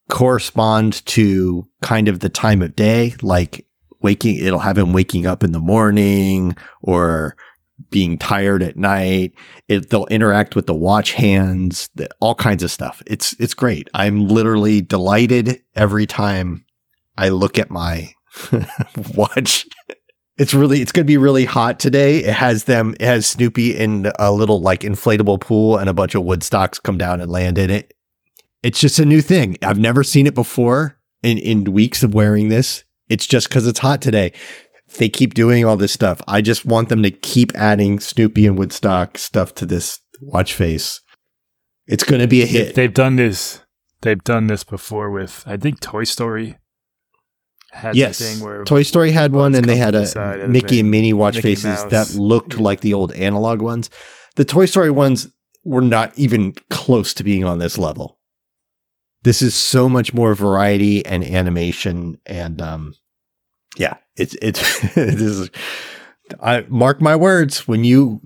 correspond 0.09 1.05
to 1.07 1.69
kind 1.83 2.09
of 2.09 2.21
the 2.21 2.31
time 2.31 2.63
of 2.63 2.75
day, 2.75 3.15
like 3.21 3.67
waking, 4.01 4.37
it'll 4.37 4.61
have 4.61 4.79
him 4.79 4.95
waking 4.95 5.27
up 5.27 5.45
in 5.45 5.53
the 5.53 5.61
morning 5.61 6.57
or 6.81 7.37
being 7.91 8.17
tired 8.17 8.63
at 8.63 8.79
night. 8.79 9.35
It, 9.69 9.91
they'll 9.91 10.07
interact 10.07 10.57
with 10.57 10.67
the 10.67 10.75
watch 10.75 11.13
hands, 11.13 11.91
the, 11.95 12.09
all 12.21 12.35
kinds 12.35 12.63
of 12.63 12.71
stuff. 12.71 13.03
It's 13.07 13.35
it's 13.39 13.55
great. 13.55 13.89
I'm 13.93 14.29
literally 14.29 14.81
delighted 14.81 15.63
every 15.77 16.07
time 16.07 16.65
I 17.19 17.29
look 17.29 17.59
at 17.59 17.71
my 17.71 18.15
watch. 19.15 19.67
It's 20.39 20.55
really, 20.55 20.81
it's 20.81 20.93
going 20.93 21.05
to 21.05 21.11
be 21.11 21.19
really 21.19 21.45
hot 21.45 21.79
today. 21.79 22.19
It 22.19 22.35
has 22.35 22.65
them, 22.65 22.95
it 22.99 23.05
has 23.05 23.27
Snoopy 23.27 23.77
in 23.77 24.11
a 24.19 24.33
little 24.33 24.61
like 24.61 24.81
inflatable 24.81 25.41
pool 25.41 25.77
and 25.77 25.91
a 25.91 25.95
bunch 25.95 26.15
of 26.15 26.23
woodstocks 26.23 26.83
come 26.83 26.97
down 26.97 27.21
and 27.21 27.31
land 27.31 27.59
in 27.59 27.71
it. 27.71 27.93
It's 28.63 28.81
just 28.81 28.99
a 28.99 29.05
new 29.05 29.21
thing. 29.21 29.59
I've 29.63 29.79
never 29.79 30.03
seen 30.03 30.27
it 30.27 30.35
before 30.35 30.99
in, 31.23 31.39
in 31.39 31.65
weeks 31.65 32.03
of 32.03 32.15
wearing 32.15 32.49
this. 32.49 32.85
It's 33.09 33.27
just 33.27 33.49
because 33.49 33.67
it's 33.67 33.81
hot 33.81 34.01
today. 34.01 34.33
They 34.99 35.09
keep 35.09 35.35
doing 35.35 35.65
all 35.65 35.77
this 35.77 35.93
stuff. 35.93 36.23
I 36.27 36.41
just 36.41 36.65
want 36.65 36.89
them 36.89 37.03
to 37.03 37.11
keep 37.11 37.55
adding 37.55 38.01
Snoopy 38.01 38.47
and 38.47 38.59
Woodstock 38.59 39.19
stuff 39.19 39.55
to 39.57 39.67
this 39.67 40.01
watch 40.21 40.55
face. 40.55 41.01
It's 41.87 42.05
going 42.05 42.21
to 42.21 42.29
be 42.29 42.43
a 42.43 42.47
hit. 42.47 42.75
They've 42.75 42.93
done 42.93 43.17
this. 43.17 43.61
They've 44.03 44.23
done 44.23 44.47
this 44.47 44.65
before 44.65 45.11
with 45.11 45.45
I 45.47 45.57
think 45.57 45.81
Toy 45.81 46.05
Story 46.05 46.59
had 47.73 47.97
yes, 47.97 48.19
thing 48.19 48.45
where 48.45 48.65
Toy 48.65 48.83
Story 48.83 49.11
had 49.13 49.33
one, 49.33 49.55
and 49.55 49.65
they 49.67 49.77
had 49.77 49.93
to 49.93 50.01
the 50.01 50.07
side 50.07 50.41
a 50.41 50.49
Mickey 50.49 50.81
and 50.81 50.91
Minnie 50.91 51.13
watch 51.13 51.37
Mickey 51.37 51.55
faces 51.55 51.65
Mouse. 51.65 51.85
that 51.91 52.15
looked 52.15 52.55
Yeah. 52.55 52.61
like 52.63 52.81
the 52.81 52.95
old 52.95 53.13
analog 53.13 53.61
ones. 53.63 53.91
The 54.37 54.45
Toy 54.45 54.67
Story 54.67 54.91
ones 54.91 55.29
were 55.65 55.81
not 55.81 56.13
even 56.19 56.53
close 56.71 57.15
to 57.15 57.25
being 57.25 57.45
on 57.45 57.59
this 57.59 57.79
level. 57.79 58.19
This 59.23 59.41
is 59.43 59.55
so 59.55 59.89
much 59.89 60.13
more 60.13 60.35
variety 60.35 61.05
and 61.07 61.23
animation, 61.25 62.19
and 62.27 62.61
um, 62.61 62.95
yeah, 63.77 63.95
it's 64.17 64.35
it's 64.43 64.81
this 64.95 65.21
is. 65.21 65.51
I 66.41 66.65
mark 66.69 67.01
my 67.01 67.15
words 67.17 67.69
when 67.69 67.85
you 67.85 68.21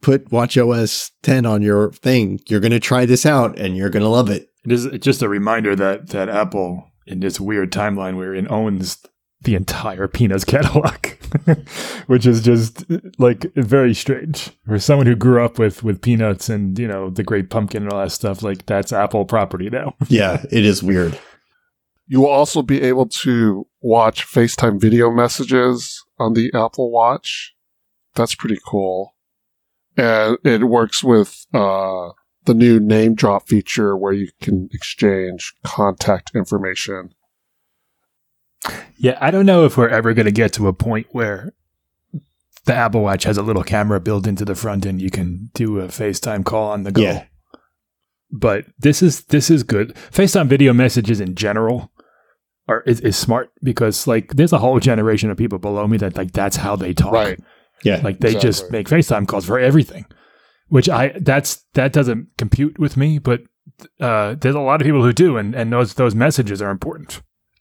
put 0.00 0.30
WatchOS 0.30 1.10
10 1.22 1.46
on 1.46 1.62
your 1.62 1.92
thing, 1.92 2.40
you're 2.48 2.58
going 2.60 2.72
to 2.72 2.80
try 2.80 3.06
this 3.06 3.24
out 3.24 3.56
and 3.56 3.76
you're 3.76 3.90
going 3.90 4.02
to 4.02 4.08
love 4.08 4.28
it. 4.30 4.48
It 4.64 4.72
is 4.72 4.86
just 4.98 5.22
a 5.22 5.28
reminder 5.28 5.76
that 5.76 6.08
that 6.08 6.28
Apple 6.28 6.90
in 7.06 7.20
this 7.20 7.40
weird 7.40 7.72
timeline 7.72 8.16
we're 8.16 8.34
in 8.34 8.50
owns 8.50 8.98
the 9.42 9.54
entire 9.54 10.06
Peanuts 10.06 10.44
catalog, 10.44 11.06
which 12.06 12.26
is 12.26 12.42
just 12.42 12.84
like 13.18 13.52
very 13.54 13.94
strange 13.94 14.50
for 14.66 14.78
someone 14.78 15.06
who 15.06 15.16
grew 15.16 15.44
up 15.44 15.58
with 15.58 15.82
with 15.82 16.00
Peanuts 16.00 16.48
and 16.48 16.78
you 16.78 16.86
know 16.86 17.10
the 17.10 17.24
Great 17.24 17.50
Pumpkin 17.50 17.82
and 17.82 17.92
all 17.92 18.00
that 18.00 18.12
stuff. 18.12 18.42
Like 18.42 18.66
that's 18.66 18.92
Apple 18.92 19.24
property 19.24 19.68
now. 19.70 19.94
Yeah, 20.08 20.44
it 20.50 20.64
is 20.64 20.82
weird. 20.82 21.18
You 22.06 22.20
will 22.20 22.28
also 22.28 22.60
be 22.60 22.82
able 22.82 23.06
to 23.22 23.66
watch 23.80 24.26
FaceTime 24.26 24.80
video 24.80 25.10
messages 25.10 26.04
on 26.18 26.34
the 26.34 26.50
Apple 26.54 26.90
Watch. 26.90 27.54
That's 28.14 28.34
pretty 28.34 28.58
cool. 28.66 29.14
And 29.96 30.36
it 30.44 30.64
works 30.64 31.02
with 31.02 31.46
uh, 31.54 32.10
the 32.44 32.54
new 32.54 32.80
NameDrop 32.80 33.46
feature 33.46 33.96
where 33.96 34.12
you 34.12 34.30
can 34.40 34.68
exchange 34.72 35.54
contact 35.64 36.32
information. 36.34 37.14
Yeah, 38.96 39.18
I 39.20 39.30
don't 39.30 39.46
know 39.46 39.64
if 39.64 39.76
we're 39.76 39.88
ever 39.88 40.14
going 40.14 40.26
to 40.26 40.32
get 40.32 40.52
to 40.54 40.68
a 40.68 40.72
point 40.72 41.08
where 41.10 41.52
the 42.64 42.74
Apple 42.74 43.02
Watch 43.02 43.24
has 43.24 43.36
a 43.36 43.42
little 43.42 43.64
camera 43.64 44.00
built 44.00 44.26
into 44.26 44.44
the 44.44 44.54
front 44.54 44.86
and 44.86 45.00
you 45.00 45.10
can 45.10 45.50
do 45.54 45.80
a 45.80 45.88
FaceTime 45.88 46.44
call 46.44 46.70
on 46.70 46.84
the 46.84 46.92
go. 46.92 47.02
Yeah. 47.02 47.24
But 48.30 48.66
this 48.78 49.02
is 49.02 49.24
this 49.24 49.50
is 49.50 49.62
good. 49.62 49.94
FaceTime 50.10 50.46
video 50.46 50.72
messages 50.72 51.20
in 51.20 51.34
general 51.34 51.92
are 52.68 52.82
is, 52.82 53.00
is 53.00 53.16
smart 53.16 53.50
because 53.62 54.06
like 54.06 54.34
there's 54.34 54.52
a 54.52 54.58
whole 54.58 54.80
generation 54.80 55.30
of 55.30 55.36
people 55.36 55.58
below 55.58 55.86
me 55.86 55.98
that 55.98 56.16
like 56.16 56.32
that's 56.32 56.56
how 56.56 56.76
they 56.76 56.94
talk. 56.94 57.12
Right. 57.12 57.40
Yeah. 57.82 58.00
Like 58.02 58.20
they 58.20 58.34
just 58.34 58.70
make 58.70 58.88
FaceTime 58.88 59.26
calls 59.26 59.44
for 59.44 59.58
everything. 59.58 60.06
Which 60.72 60.88
I 60.88 61.12
that's 61.20 61.64
that 61.74 61.92
doesn't 61.92 62.28
compute 62.38 62.78
with 62.78 62.96
me, 62.96 63.18
but 63.18 63.42
uh, 64.00 64.36
there's 64.40 64.54
a 64.54 64.60
lot 64.60 64.80
of 64.80 64.86
people 64.86 65.02
who 65.02 65.12
do, 65.12 65.36
and, 65.36 65.54
and 65.54 65.70
those 65.70 65.94
those 65.94 66.14
messages 66.14 66.62
are 66.62 66.70
important. 66.70 67.20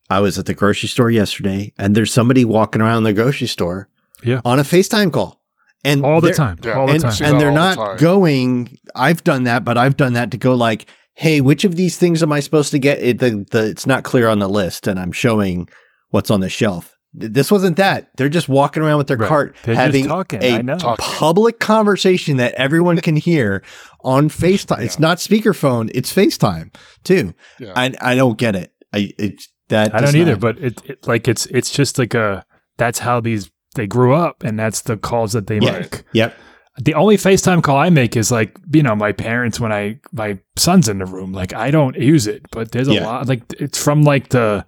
I 0.10 0.19
was 0.21 0.39
at 0.39 0.45
the 0.45 0.54
grocery 0.54 0.88
store 0.88 1.12
yesterday 1.12 1.74
and 1.78 1.93
there's 1.95 2.13
somebody 2.13 2.45
walking 2.45 2.82
around 2.82 3.04
the 3.04 3.13
grocery 3.13 3.47
store 3.47 3.89
Yeah. 4.24 4.41
on 4.45 4.60
a 4.60 4.63
FaceTime 4.63 5.12
call. 5.12 5.41
And 5.84 6.06
All 6.06 6.21
the 6.21 6.34
time. 6.34 6.58
Yeah. 6.63 6.74
All 6.78 6.88
the 6.88 6.93
And, 6.93 7.02
time. 7.02 7.12
See 7.12 7.26
and 7.26 7.39
they're 7.39 7.50
all 7.50 7.76
the 7.76 7.76
not 7.76 7.97
going, 7.97 8.78
I've 8.93 9.24
done 9.24 9.43
that, 9.45 9.63
but 9.65 9.78
I've 9.78 9.95
done 9.97 10.13
that 10.13 10.32
to 10.32 10.38
go 10.38 10.54
like, 10.54 10.86
hey, 11.13 11.39
which 11.41 11.63
of 11.63 11.76
these 11.76 11.97
things 11.97 12.21
am 12.21 12.32
I 12.34 12.39
supposed 12.41 12.71
to 12.71 12.80
get? 12.80 13.00
It, 13.02 13.19
the, 13.19 13.45
the, 13.52 13.65
it's 13.69 13.88
not 13.88 14.04
clear 14.04 14.28
on 14.28 14.39
the 14.39 14.50
list 14.50 14.86
and 14.88 15.00
I'm 15.00 15.13
showing 15.13 15.69
what's 16.10 16.30
on 16.30 16.41
the 16.41 16.50
shelf. 16.50 16.97
Th- 17.19 17.32
This 17.32 17.52
wasn't 17.52 17.78
that. 17.78 18.10
They're 18.17 18.30
just 18.30 18.47
walking 18.50 18.82
around 18.84 18.97
with 18.97 19.08
their 19.08 19.17
Right. 19.17 19.28
cart 19.28 19.56
They're 19.63 19.76
having 19.76 20.08
talking, 20.08 20.43
a 20.43 20.56
I 20.58 20.62
know. 20.62 20.78
Talking. 20.78 21.04
public 21.04 21.60
conversation 21.60 22.38
that 22.38 22.54
everyone 22.56 22.97
can 23.02 23.15
hear 23.15 23.63
on 24.04 24.30
FaceTime. 24.30 24.82
It's 24.82 25.00
not 25.00 25.17
speakerphone, 25.17 25.91
it's 25.93 26.13
FaceTime 26.13 26.74
too. 27.04 27.34
Yeah. 27.60 27.74
I 27.76 27.93
I 28.02 28.15
don't 28.15 28.38
get 28.38 28.56
it. 28.56 28.71
I 28.93 29.12
it 29.17 29.41
that 29.69 29.93
I 29.95 30.02
don't 30.02 30.15
either, 30.15 30.32
not- 30.32 30.39
but 30.41 30.58
it, 30.60 30.82
it 30.86 31.08
like 31.08 31.28
it's 31.28 31.45
it's 31.47 31.71
just 31.71 31.97
like 31.97 32.13
a 32.13 32.45
that's 32.78 33.00
how 33.00 33.19
these 33.19 33.52
they 33.76 33.88
grew 33.88 34.13
up 34.13 34.43
and 34.43 34.60
that's 34.60 34.82
the 34.82 34.97
calls 34.97 35.32
that 35.34 35.47
they 35.47 35.60
Yeah. 35.60 35.80
make. 35.80 36.04
Yep. 36.13 36.36
The 36.78 36.93
only 36.93 37.17
FaceTime 37.17 37.62
call 37.62 37.78
I 37.78 37.89
make 37.89 38.15
is 38.17 38.32
like, 38.32 38.58
you 38.74 38.82
know, 38.84 38.95
my 38.95 39.12
parents 39.12 39.60
when 39.60 39.71
I 39.74 40.00
my 40.13 40.39
son's 40.58 40.88
in 40.89 41.00
the 41.00 41.06
room. 41.06 41.32
Like 41.34 41.54
I 41.54 41.71
don't 41.71 41.95
use 41.97 42.28
it, 42.28 42.41
but 42.52 42.71
there's 42.71 42.88
a 42.88 42.93
Yeah. 42.93 43.06
lot 43.06 43.28
like 43.28 43.41
it's 43.60 43.82
from 43.82 44.04
like 44.04 44.30
the 44.30 44.65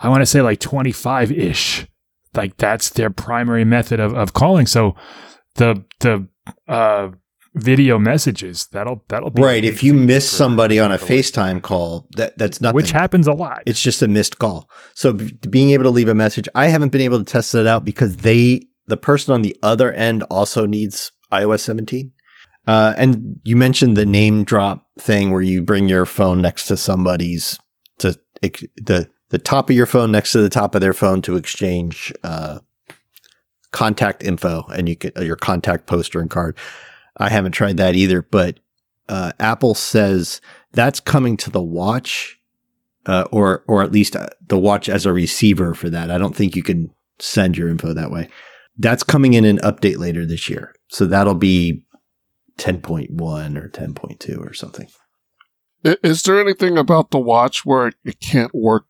I 0.00 0.08
want 0.08 0.22
to 0.22 0.26
say 0.26 0.42
like 0.42 0.60
25 0.60 1.32
ish. 1.32 1.86
Like 2.34 2.56
that's 2.56 2.90
their 2.90 3.10
primary 3.10 3.64
method 3.64 4.00
of, 4.00 4.14
of 4.14 4.32
calling. 4.32 4.66
So 4.66 4.94
the 5.56 5.84
the 6.00 6.28
uh 6.68 7.10
video 7.54 7.98
messages 7.98 8.68
that'll 8.70 9.02
that'll 9.08 9.30
be 9.30 9.42
Right. 9.42 9.64
If 9.64 9.82
you 9.82 9.94
miss 9.94 10.30
somebody 10.30 10.78
on 10.78 10.92
a 10.92 10.98
FaceTime 10.98 11.62
call, 11.62 12.06
that 12.16 12.38
that's 12.38 12.60
nothing. 12.60 12.76
which 12.76 12.90
happens 12.92 13.26
a 13.26 13.32
lot. 13.32 13.62
it's 13.66 13.82
just 13.82 14.02
a 14.02 14.08
missed 14.08 14.38
call. 14.38 14.70
So 14.94 15.14
b- 15.14 15.32
being 15.48 15.70
able 15.70 15.84
to 15.84 15.90
leave 15.90 16.08
a 16.08 16.14
message, 16.14 16.48
I 16.54 16.66
haven't 16.68 16.92
been 16.92 17.00
able 17.00 17.18
to 17.18 17.24
test 17.24 17.54
it 17.54 17.66
out 17.66 17.84
because 17.84 18.18
they, 18.18 18.62
the 18.86 18.96
person 18.96 19.34
on 19.34 19.42
the 19.42 19.56
other 19.62 19.92
end, 19.92 20.22
also 20.24 20.66
needs 20.66 21.10
iOS 21.32 21.60
17. 21.60 22.12
Uh, 22.66 22.94
and 22.98 23.40
you 23.44 23.56
mentioned 23.56 23.96
the 23.96 24.04
NameDrop 24.04 24.82
thing 25.00 25.30
where 25.30 25.42
you 25.42 25.62
bring 25.62 25.88
your 25.88 26.04
phone 26.06 26.40
next 26.42 26.66
to 26.66 26.76
somebody's 26.76 27.58
to 27.98 28.16
the 28.42 29.08
the 29.30 29.38
top 29.38 29.70
of 29.70 29.76
your 29.76 29.86
phone 29.86 30.10
next 30.10 30.32
to 30.32 30.40
the 30.40 30.48
top 30.48 30.74
of 30.74 30.80
their 30.80 30.92
phone 30.92 31.22
to 31.22 31.36
exchange 31.36 32.12
uh, 32.22 32.60
contact 33.72 34.22
info 34.22 34.64
and 34.74 34.88
you 34.88 34.96
can 34.96 35.12
your 35.22 35.36
contact 35.36 35.86
poster 35.86 36.20
and 36.20 36.30
card. 36.30 36.56
I 37.16 37.28
haven't 37.28 37.52
tried 37.52 37.76
that 37.78 37.94
either, 37.94 38.22
but 38.22 38.60
uh, 39.08 39.32
Apple 39.38 39.74
says 39.74 40.40
that's 40.72 41.00
coming 41.00 41.36
to 41.38 41.50
the 41.50 41.62
watch 41.62 42.38
uh, 43.06 43.24
or 43.30 43.64
or 43.66 43.82
at 43.82 43.92
least 43.92 44.16
uh, 44.16 44.28
the 44.46 44.58
watch 44.58 44.88
as 44.88 45.06
a 45.06 45.12
receiver 45.12 45.74
for 45.74 45.90
that. 45.90 46.10
I 46.10 46.18
don't 46.18 46.36
think 46.36 46.56
you 46.56 46.62
can 46.62 46.90
send 47.18 47.56
your 47.56 47.68
info 47.68 47.92
that 47.92 48.10
way. 48.10 48.28
That's 48.76 49.02
coming 49.02 49.34
in 49.34 49.44
an 49.44 49.58
update 49.58 49.98
later 49.98 50.24
this 50.24 50.48
year, 50.48 50.74
so 50.88 51.04
that'll 51.06 51.34
be 51.34 51.82
10.1 52.58 53.10
or 53.56 53.68
10.2 53.68 54.38
or 54.38 54.52
something. 54.52 54.88
Is 55.84 56.22
there 56.22 56.40
anything 56.40 56.76
about 56.76 57.10
the 57.10 57.18
watch 57.18 57.64
where 57.64 57.92
it 58.04 58.20
can't 58.20 58.54
work 58.54 58.84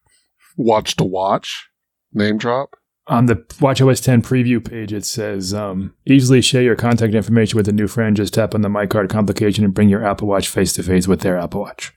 watch 0.59 0.97
to 0.97 1.05
watch? 1.05 1.71
NameDrop? 2.14 2.66
on 3.09 3.27
the 3.27 3.37
WatchOS 3.37 4.03
10 4.03 4.23
preview 4.23 4.62
page, 4.62 4.92
it 4.92 5.05
says 5.05 5.55
um, 5.55 5.94
easily 6.07 6.42
share 6.42 6.62
your 6.62 6.77
contact 6.77 7.14
information 7.14 7.57
with 7.57 7.68
a 7.68 7.73
new 7.73 7.88
friend. 7.88 8.16
Just 8.16 8.35
tap 8.35 8.55
on 8.55 8.61
the 8.61 8.68
My 8.68 8.87
Card 8.87 9.09
complication 9.09 9.64
and 9.64 9.75
bring 9.75 9.88
your 9.88 10.05
Apple 10.05 10.29
Watch 10.29 10.49
face 10.49 10.73
to 10.75 10.83
face 10.83 11.09
with 11.09 11.21
their 11.21 11.38
Apple 11.38 11.62
Watch. 11.62 11.92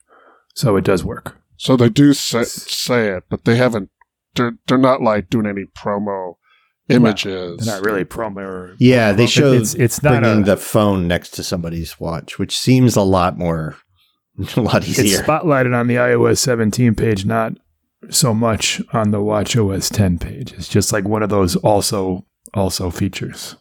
So 0.56 0.76
it 0.78 0.86
does 0.86 1.04
work. 1.04 1.38
So 1.58 1.76
they 1.76 1.90
do 1.90 2.14
say, 2.14 2.44
say 2.44 3.10
it, 3.10 3.26
but 3.30 3.46
they 3.46 3.56
haven't. 3.56 3.90
They're 4.36 4.54
they're 4.68 4.78
not 4.78 5.02
like 5.02 5.30
doing 5.30 5.46
any 5.46 5.66
promo 5.66 6.36
images. 6.90 7.58
They're 7.58 7.76
not 7.76 7.86
really 7.86 8.06
promo. 8.06 8.38
Or, 8.38 8.76
Yeah, 8.80 9.12
they 9.12 9.28
show 9.28 9.52
it's 9.52 9.74
it's 9.76 10.02
not 10.02 10.22
bringing 10.22 10.44
a, 10.44 10.46
the 10.46 10.58
phone 10.58 11.08
next 11.08 11.32
to 11.32 11.44
somebody's 11.44 12.00
watch, 12.00 12.40
which 12.40 12.58
seems 12.58 12.96
a 12.96 13.02
lot 13.02 13.38
more, 13.38 13.76
a 14.56 14.62
lot 14.62 14.88
it's 14.88 14.98
easier. 14.98 15.20
spotlighted 15.20 15.78
on 15.78 15.88
the 15.88 15.96
iOS 15.96 16.38
17 16.38 16.96
page, 16.96 17.26
not 17.26 17.54
so 18.10 18.34
much 18.34 18.82
on 18.94 19.12
the 19.12 19.20
WatchOS 19.20 19.94
10 19.94 20.20
page. 20.20 20.54
It's 20.54 20.68
just 20.68 20.92
like 20.92 21.06
one 21.06 21.24
of 21.24 21.30
those 21.30 21.56
also 21.58 22.26
also 22.54 22.90
features. 22.90 23.56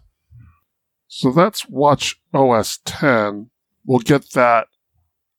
So 1.09 1.33
that's 1.33 1.69
Watch 1.69 2.21
OS 2.33 2.79
10. 2.85 3.51
We'll 3.85 3.99
get 3.99 4.31
that 4.33 4.69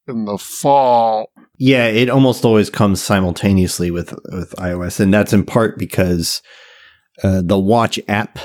in 0.07 0.25
the 0.25 0.37
fall. 0.37 1.31
Yeah, 1.57 1.87
it 1.87 2.09
almost 2.09 2.43
always 2.43 2.69
comes 2.69 3.01
simultaneously 3.01 3.91
with 3.91 4.13
with 4.31 4.55
iOS, 4.57 4.99
and 4.99 5.13
that's 5.13 5.33
in 5.33 5.45
part 5.45 5.77
because 5.77 6.41
uh, 7.23 7.41
the 7.43 7.59
Watch 7.59 7.99
app 8.07 8.39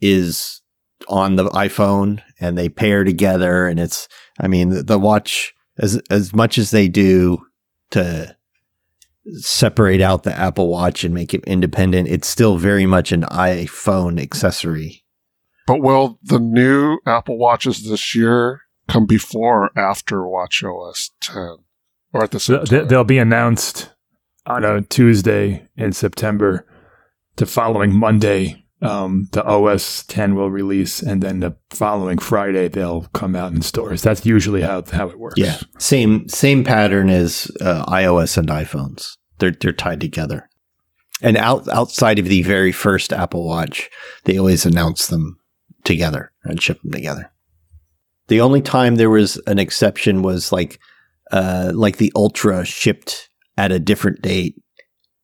is 0.00 0.60
on 1.08 1.36
the 1.36 1.44
iPhone, 1.50 2.22
and 2.40 2.56
they 2.56 2.68
pair 2.68 3.04
together, 3.04 3.66
and 3.66 3.78
it's. 3.78 4.08
I 4.40 4.48
mean, 4.48 4.70
the, 4.70 4.82
the 4.82 4.98
Watch 4.98 5.54
as 5.78 5.96
as 6.10 6.34
much 6.34 6.58
as 6.58 6.70
they 6.70 6.88
do 6.88 7.44
to 7.90 8.34
separate 9.30 10.00
out 10.00 10.22
the 10.22 10.36
Apple 10.36 10.68
Watch 10.68 11.04
and 11.04 11.14
make 11.14 11.32
it 11.34 11.44
independent, 11.44 12.08
it's 12.08 12.28
still 12.28 12.56
very 12.56 12.86
much 12.86 13.12
an 13.12 13.22
iPhone 13.22 14.20
accessory. 14.20 15.04
But 15.66 15.80
will 15.80 16.18
the 16.22 16.38
new 16.40 16.98
Apple 17.06 17.38
Watches 17.38 17.88
this 17.88 18.14
year 18.14 18.62
come 18.88 19.06
before 19.06 19.64
or 19.66 19.78
after 19.78 20.26
Watch 20.26 20.62
OS 20.64 21.10
10? 21.20 21.58
Or 22.12 22.24
at 22.24 22.30
the 22.32 22.40
same 22.40 22.64
They- 22.64 22.78
time? 22.80 22.88
They'll 22.88 23.04
be 23.04 23.18
announced 23.18 23.90
on 24.44 24.64
a 24.64 24.82
Tuesday 24.82 25.68
in 25.76 25.92
September. 25.92 26.66
The 27.36 27.46
following 27.46 27.94
Monday, 27.96 28.61
um, 28.82 29.28
the 29.32 29.44
OS 29.44 30.04
10 30.04 30.34
will 30.34 30.50
release, 30.50 31.00
and 31.00 31.22
then 31.22 31.40
the 31.40 31.56
following 31.70 32.18
Friday 32.18 32.68
they'll 32.68 33.02
come 33.12 33.36
out 33.36 33.52
in 33.52 33.62
stores. 33.62 34.02
That's 34.02 34.26
usually 34.26 34.62
how 34.62 34.82
how 34.92 35.08
it 35.08 35.18
works. 35.18 35.38
Yeah, 35.38 35.58
same 35.78 36.28
same 36.28 36.64
pattern 36.64 37.08
as 37.08 37.50
uh, 37.60 37.86
iOS 37.86 38.36
and 38.36 38.48
iPhones. 38.48 39.16
They're 39.38 39.52
they're 39.52 39.72
tied 39.72 40.00
together. 40.00 40.48
And 41.22 41.36
out 41.36 41.68
outside 41.68 42.18
of 42.18 42.26
the 42.26 42.42
very 42.42 42.72
first 42.72 43.12
Apple 43.12 43.46
Watch, 43.46 43.88
they 44.24 44.36
always 44.36 44.66
announce 44.66 45.06
them 45.06 45.38
together 45.84 46.32
and 46.42 46.60
ship 46.60 46.82
them 46.82 46.90
together. 46.90 47.32
The 48.26 48.40
only 48.40 48.62
time 48.62 48.96
there 48.96 49.10
was 49.10 49.40
an 49.46 49.60
exception 49.60 50.22
was 50.22 50.50
like 50.50 50.80
uh, 51.30 51.70
like 51.74 51.98
the 51.98 52.12
Ultra 52.16 52.64
shipped 52.64 53.28
at 53.56 53.70
a 53.70 53.78
different 53.78 54.22
date, 54.22 54.60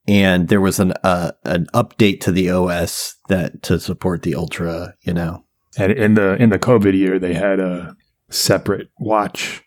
and 0.09 0.49
there 0.49 0.61
was 0.61 0.81
an 0.81 0.93
uh, 1.05 1.33
an 1.45 1.67
update 1.75 2.21
to 2.23 2.33
the 2.33 2.51
OS 2.51 3.15
that 3.29 3.63
to 3.65 3.79
support 3.79 4.23
the 4.23 4.35
Ultra. 4.35 4.95
You 5.03 5.13
know, 5.13 5.45
And 5.77 5.93
in 5.93 6.15
the 6.15 6.35
in 6.43 6.49
the 6.49 6.59
COVID 6.59 6.95
year, 6.95 7.19
they 7.19 7.35
had 7.35 7.61
a 7.61 7.95
separate 8.31 8.89
watch 8.99 9.63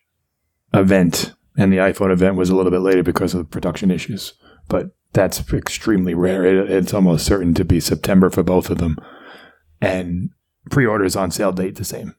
event, 0.74 1.34
and 1.58 1.72
the 1.72 1.78
iPhone 1.78 2.12
event 2.12 2.36
was 2.36 2.50
a 2.50 2.56
little 2.56 2.72
bit 2.72 2.82
later 2.82 3.04
because 3.04 3.36
of 3.36 3.52
production 3.52 3.92
issues. 3.92 4.34
But 4.68 4.88
that's 5.14 5.54
extremely 5.54 6.16
rare. 6.16 6.44
It, 6.44 6.72
it's 6.72 6.94
almost 6.94 7.26
certain 7.26 7.54
to 7.54 7.64
be 7.64 7.80
September 7.80 8.32
for 8.32 8.42
both 8.42 8.72
of 8.72 8.80
them, 8.80 8.98
and 9.80 10.32
pre-orders 10.72 11.16
on 11.16 11.30
sale 11.30 11.52
date 11.52 11.76
the 11.76 11.86
same. 11.86 12.16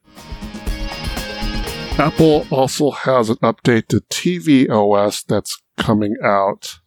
Apple 1.99 2.47
also 2.49 2.89
has 2.89 3.29
an 3.29 3.35
update 3.37 3.87
to 3.89 4.01
TV 4.09 4.69
OS 4.69 5.23
that's 5.23 5.61
coming 5.77 6.15
out. 6.23 6.79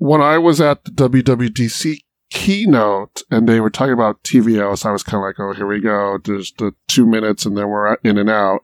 When 0.00 0.22
I 0.22 0.38
was 0.38 0.62
at 0.62 0.82
the 0.84 0.92
WWDC 0.92 1.98
keynote 2.30 3.22
and 3.30 3.46
they 3.46 3.60
were 3.60 3.68
talking 3.68 3.92
about 3.92 4.22
tvOS, 4.22 4.86
I 4.86 4.92
was 4.92 5.02
kind 5.02 5.22
of 5.22 5.26
like, 5.26 5.38
oh, 5.38 5.52
here 5.52 5.66
we 5.66 5.78
go. 5.78 6.18
There's 6.24 6.52
the 6.52 6.72
two 6.88 7.04
minutes 7.04 7.44
and 7.44 7.54
then 7.54 7.68
we're 7.68 7.96
in 7.96 8.16
and 8.16 8.30
out. 8.30 8.60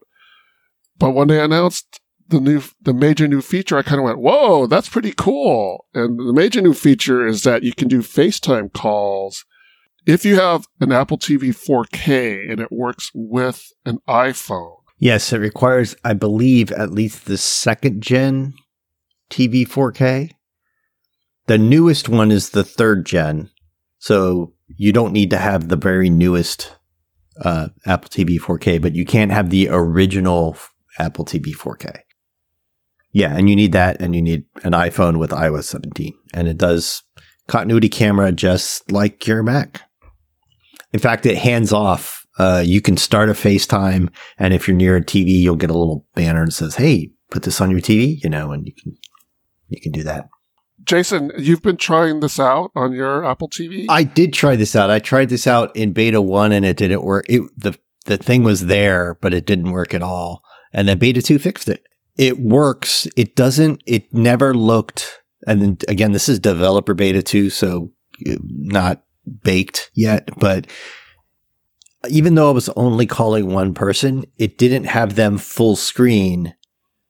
But 0.99 1.11
when 1.11 1.29
they 1.29 1.39
announced 1.39 2.01
the 2.27 2.41
new, 2.41 2.63
the 2.81 2.95
major 2.95 3.29
new 3.29 3.43
feature, 3.43 3.77
I 3.77 3.83
kind 3.83 3.99
of 3.99 4.05
went, 4.05 4.19
whoa, 4.19 4.67
that's 4.67 4.89
pretty 4.89 5.13
cool. 5.13 5.85
And 5.93 6.19
the 6.19 6.33
major 6.33 6.63
new 6.63 6.73
feature 6.73 7.27
is 7.27 7.43
that 7.43 7.63
you 7.63 7.75
can 7.75 7.89
do 7.89 8.01
FaceTime 8.01 8.73
calls 8.73 9.45
if 10.07 10.25
you 10.25 10.37
have 10.37 10.67
an 10.81 10.91
Apple 10.91 11.19
TV 11.19 11.49
4K 11.51 12.51
and 12.51 12.61
it 12.61 12.73
works 12.73 13.11
with 13.15 13.73
an 13.85 13.99
iPhone. 14.09 14.77
Yes, 14.99 15.35
it 15.35 15.39
requires, 15.39 15.95
I 16.03 16.15
believe, 16.15 16.73
at 16.73 16.93
least 16.93 17.27
the 17.27 17.37
second 17.37 18.03
gen 18.03 18.55
TV 19.29 19.69
4K. 19.69 20.31
The 21.47 21.59
newest 21.59 22.09
one 22.09 22.31
is 22.31 22.51
the 22.51 22.65
third 22.65 23.07
gen. 23.07 23.51
So 23.99 24.53
you 24.69 24.93
don't 24.93 25.13
need 25.13 25.31
to 25.31 25.39
have 25.39 25.69
the 25.69 25.77
very 25.77 26.11
newest 26.11 26.77
uh, 27.41 27.69
Apple 27.87 28.11
TV 28.11 28.39
4K, 28.39 28.81
but 28.81 28.95
you 28.95 29.05
can't 29.05 29.31
have 29.31 29.51
the 29.51 29.69
original 29.71 30.57
Apple 30.99 31.25
TV 31.25 31.55
4K. 31.55 32.01
Yeah, 33.13 33.35
and 33.37 33.49
you 33.49 33.57
need 33.57 33.73
that, 33.73 34.01
and 34.01 34.15
you 34.15 34.21
need 34.21 34.45
an 34.63 34.73
iPhone 34.73 35.19
with 35.19 35.31
iOS 35.31 35.65
17. 35.65 36.13
And 36.35 36.49
it 36.49 36.59
does 36.59 37.03
continuity 37.47 37.89
camera 37.89 38.33
just 38.33 38.91
like 38.93 39.27
your 39.27 39.43
Mac. 39.43 39.83
In 40.93 41.01
fact, 41.01 41.25
it 41.25 41.39
hands 41.39 41.73
off 41.73 42.27
uh, 42.39 42.63
you 42.65 42.81
can 42.81 42.97
start 42.97 43.29
a 43.29 43.33
FaceTime, 43.33 44.11
and 44.39 44.53
if 44.53 44.69
you're 44.69 44.77
near 44.77 44.97
a 44.97 45.03
TV, 45.05 45.29
you'll 45.41 45.57
get 45.57 45.71
a 45.71 45.79
little 45.79 46.07
banner 46.15 46.45
that 46.45 46.53
says, 46.53 46.77
"Hey, 46.77 47.13
put 47.31 47.45
this 47.45 47.61
on 47.61 47.71
your 47.71 47.81
TV," 47.81 48.23
you 48.23 48.29
know, 48.29 48.53
and 48.53 48.67
you 48.67 48.75
can 48.75 48.97
you 49.69 49.81
can 49.81 49.93
do 49.93 50.03
that. 50.03 50.29
Jason, 50.87 51.33
you've 51.37 51.63
been 51.63 51.77
trying 51.77 52.21
this 52.21 52.39
out 52.39 52.71
on 52.75 52.93
your 52.93 53.25
Apple 53.25 53.49
TV. 53.49 53.87
I 53.89 54.05
did 54.05 54.33
try 54.33 54.57
this 54.57 54.77
out. 54.77 54.91
I 54.91 55.01
tried 55.01 55.29
this 55.29 55.47
out 55.47 55.75
in 55.77 55.93
beta 55.93 56.23
one, 56.23 56.53
and 56.53 56.65
it 56.65 56.77
didn't 56.77 57.03
work. 57.03 57.27
It, 57.29 57.43
the 57.57 57.79
the 58.07 58.17
thing 58.17 58.45
was 58.45 58.67
there, 58.67 59.19
but 59.21 59.35
it 59.35 59.47
didn't 59.47 59.73
work 59.73 59.93
at 59.93 60.03
all. 60.03 60.43
And 60.73 60.89
then 60.89 60.99
beta 60.99 61.21
two 61.21 61.39
fixed 61.39 61.69
it. 61.69 61.85
It 62.17 62.39
works. 62.39 63.09
It 63.17 63.35
doesn't. 63.35 63.83
It 63.85 64.15
never 64.15 64.55
looked. 64.55 65.21
And 65.47 65.61
then 65.61 65.79
again, 65.89 66.13
this 66.13 66.29
is 66.29 66.39
developer 66.39 66.95
beta 66.95 67.23
two, 67.23 67.51
so 67.51 67.93
uh, 68.29 68.37
not 68.43 69.03
baked 69.43 69.91
yet, 69.95 70.29
but 70.39 70.67
even 72.09 72.35
though 72.37 72.49
I 72.49 72.53
was 72.53 72.69
only 72.71 73.07
calling 73.07 73.53
one 73.53 73.75
person, 73.75 74.25
it 74.39 74.59
didn't 74.59 74.85
have 74.85 75.17
them 75.17 75.39
full 75.39 75.77
screen 75.77 76.55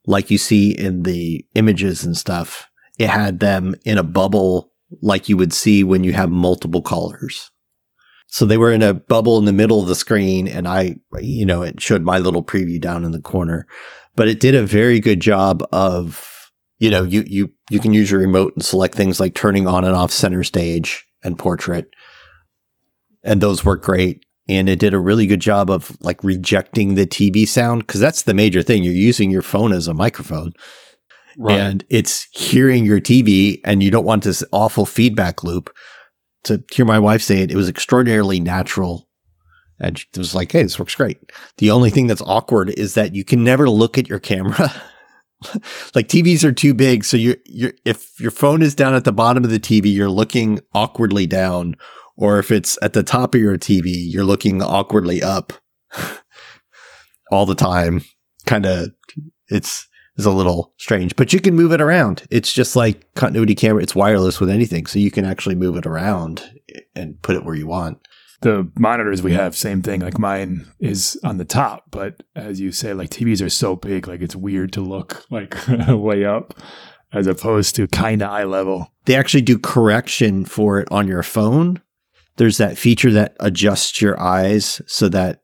like 0.06 0.30
you 0.30 0.38
see 0.38 0.70
in 0.70 1.02
the 1.02 1.44
images 1.54 2.04
and 2.04 2.16
stuff. 2.16 2.68
It 2.98 3.08
had 3.08 3.40
them 3.40 3.74
in 3.84 3.98
a 3.98 4.02
bubble 4.02 4.72
like 5.02 5.28
you 5.28 5.36
would 5.36 5.52
see 5.52 5.84
when 5.84 6.04
you 6.04 6.12
have 6.12 6.30
multiple 6.30 6.82
callers. 6.82 7.50
So 8.28 8.44
they 8.44 8.56
were 8.56 8.72
in 8.72 8.82
a 8.82 8.94
bubble 8.94 9.38
in 9.38 9.44
the 9.44 9.52
middle 9.52 9.80
of 9.80 9.88
the 9.88 9.94
screen 9.94 10.48
and 10.48 10.66
I, 10.66 10.96
you 11.20 11.46
know, 11.46 11.62
it 11.62 11.80
showed 11.80 12.02
my 12.02 12.18
little 12.18 12.42
preview 12.42 12.80
down 12.80 13.04
in 13.04 13.12
the 13.12 13.20
corner, 13.20 13.66
but 14.14 14.28
it 14.28 14.40
did 14.40 14.54
a 14.54 14.66
very 14.66 15.00
good 15.00 15.20
job 15.20 15.66
of, 15.72 16.50
you 16.78 16.90
know, 16.90 17.02
you, 17.02 17.24
you, 17.26 17.52
you 17.70 17.80
can 17.80 17.94
use 17.94 18.10
your 18.10 18.20
remote 18.20 18.54
and 18.54 18.64
select 18.64 18.94
things 18.94 19.20
like 19.20 19.34
turning 19.34 19.66
on 19.66 19.84
and 19.84 19.94
off 19.94 20.10
center 20.10 20.42
stage 20.42 21.06
and 21.22 21.38
portrait. 21.38 21.88
And 23.22 23.40
those 23.40 23.64
work 23.64 23.82
great 23.82 24.24
and 24.48 24.68
it 24.68 24.78
did 24.78 24.94
a 24.94 24.98
really 24.98 25.26
good 25.26 25.40
job 25.40 25.70
of 25.70 25.96
like 26.00 26.22
rejecting 26.22 26.94
the 26.94 27.06
TV 27.06 27.46
sound 27.46 27.86
because 27.86 28.00
that's 28.00 28.22
the 28.22 28.34
major 28.34 28.62
thing. 28.62 28.82
You're 28.82 28.92
using 28.92 29.30
your 29.30 29.42
phone 29.42 29.72
as 29.72 29.88
a 29.88 29.94
microphone. 29.94 30.52
Right. 31.36 31.58
And 31.58 31.84
it's 31.90 32.28
hearing 32.32 32.84
your 32.84 33.00
TV, 33.00 33.60
and 33.64 33.82
you 33.82 33.90
don't 33.90 34.04
want 34.04 34.24
this 34.24 34.42
awful 34.52 34.86
feedback 34.86 35.44
loop. 35.44 35.74
To 36.44 36.62
hear 36.72 36.84
my 36.84 36.98
wife 36.98 37.22
say 37.22 37.42
it, 37.42 37.50
it 37.50 37.56
was 37.56 37.68
extraordinarily 37.68 38.40
natural. 38.40 39.08
And 39.78 39.98
it 39.98 40.18
was 40.18 40.34
like, 40.34 40.52
hey, 40.52 40.62
this 40.62 40.78
works 40.78 40.94
great. 40.94 41.18
The 41.58 41.70
only 41.70 41.90
thing 41.90 42.06
that's 42.06 42.22
awkward 42.22 42.70
is 42.70 42.94
that 42.94 43.14
you 43.14 43.24
can 43.24 43.44
never 43.44 43.68
look 43.68 43.98
at 43.98 44.08
your 44.08 44.20
camera. 44.20 44.72
like 45.94 46.08
TVs 46.08 46.44
are 46.44 46.52
too 46.52 46.72
big. 46.72 47.04
So 47.04 47.16
you 47.16 47.36
you 47.44 47.72
if 47.84 48.18
your 48.18 48.30
phone 48.30 48.62
is 48.62 48.74
down 48.74 48.94
at 48.94 49.04
the 49.04 49.12
bottom 49.12 49.44
of 49.44 49.50
the 49.50 49.60
TV, 49.60 49.92
you're 49.92 50.08
looking 50.08 50.60
awkwardly 50.72 51.26
down 51.26 51.76
or 52.16 52.38
if 52.38 52.50
it's 52.50 52.78
at 52.82 52.94
the 52.94 53.02
top 53.02 53.34
of 53.34 53.40
your 53.40 53.58
TV, 53.58 53.84
you're 53.86 54.24
looking 54.24 54.62
awkwardly 54.62 55.22
up 55.22 55.52
all 57.30 57.46
the 57.46 57.54
time. 57.54 58.02
Kind 58.46 58.64
of, 58.64 58.90
it's, 59.48 59.86
it's 60.16 60.26
a 60.26 60.30
little 60.30 60.72
strange, 60.78 61.16
but 61.16 61.32
you 61.32 61.40
can 61.40 61.54
move 61.54 61.72
it 61.72 61.80
around. 61.80 62.24
It's 62.30 62.52
just 62.52 62.76
like 62.76 63.12
continuity 63.14 63.54
camera. 63.54 63.82
It's 63.82 63.94
wireless 63.94 64.40
with 64.40 64.50
anything. 64.50 64.86
So 64.86 64.98
you 64.98 65.10
can 65.10 65.24
actually 65.24 65.54
move 65.54 65.76
it 65.76 65.86
around 65.86 66.60
and 66.94 67.20
put 67.22 67.36
it 67.36 67.44
where 67.44 67.54
you 67.54 67.66
want. 67.66 67.98
The 68.42 68.70
monitors 68.78 69.22
we 69.22 69.32
have, 69.32 69.56
same 69.56 69.80
thing. 69.82 70.00
Like 70.00 70.18
mine 70.18 70.66
is 70.78 71.18
on 71.24 71.38
the 71.38 71.44
top, 71.44 71.84
but 71.90 72.22
as 72.34 72.60
you 72.60 72.70
say, 72.70 72.92
like 72.92 73.10
TVs 73.10 73.44
are 73.44 73.50
so 73.50 73.76
big, 73.76 74.06
like 74.06 74.20
it's 74.20 74.36
weird 74.36 74.72
to 74.74 74.82
look 74.82 75.24
like 75.30 75.56
way 75.88 76.24
up 76.24 76.54
as 77.12 77.26
opposed 77.26 77.76
to 77.76 77.86
kind 77.88 78.22
of 78.22 78.30
eye 78.30 78.44
level. 78.44 78.92
They 79.06 79.16
actually 79.16 79.42
do 79.42 79.58
correction 79.58 80.44
for 80.44 80.78
it 80.80 80.88
on 80.90 81.08
your 81.08 81.22
phone 81.22 81.80
there's 82.36 82.58
that 82.58 82.78
feature 82.78 83.12
that 83.12 83.36
adjusts 83.40 84.00
your 84.00 84.20
eyes 84.20 84.80
so 84.86 85.08
that 85.08 85.40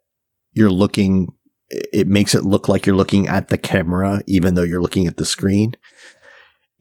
you're 0.52 0.70
looking 0.70 1.32
it 1.72 2.06
makes 2.06 2.34
it 2.34 2.44
look 2.44 2.68
like 2.68 2.86
you're 2.86 2.96
looking 2.96 3.28
at 3.28 3.48
the 3.48 3.58
camera 3.58 4.22
even 4.26 4.54
though 4.54 4.62
you're 4.62 4.82
looking 4.82 5.06
at 5.06 5.16
the 5.16 5.24
screen. 5.24 5.74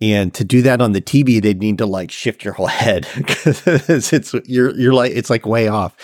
And 0.02 0.34
to 0.34 0.44
do 0.44 0.62
that 0.64 0.82
on 0.82 0.94
the 0.94 1.02
TV 1.02 1.42
they'd 1.42 1.60
need 1.60 1.78
to 1.78 1.86
like 1.86 2.12
shift 2.12 2.44
your 2.44 2.54
whole 2.54 2.68
head 2.84 3.08
because 3.16 4.14
it's 4.14 4.34
you're 4.46 4.76
you're 4.76 4.94
like 4.94 5.12
it's 5.14 5.30
like 5.30 5.46
way 5.46 5.68
off. 5.68 5.96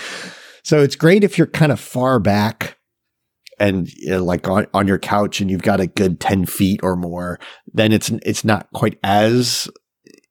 So 0.63 0.81
it's 0.81 0.95
great 0.95 1.23
if 1.23 1.37
you're 1.37 1.47
kind 1.47 1.71
of 1.71 1.79
far 1.79 2.19
back 2.19 2.77
and 3.59 3.91
you 3.93 4.11
know, 4.11 4.23
like 4.23 4.47
on, 4.47 4.67
on 4.73 4.87
your 4.87 4.99
couch 4.99 5.41
and 5.41 5.49
you've 5.49 5.63
got 5.63 5.79
a 5.79 5.87
good 5.87 6.19
10 6.19 6.45
feet 6.45 6.79
or 6.83 6.95
more 6.95 7.39
then 7.73 7.91
it's 7.91 8.09
it's 8.23 8.45
not 8.45 8.67
quite 8.73 8.99
as 9.03 9.67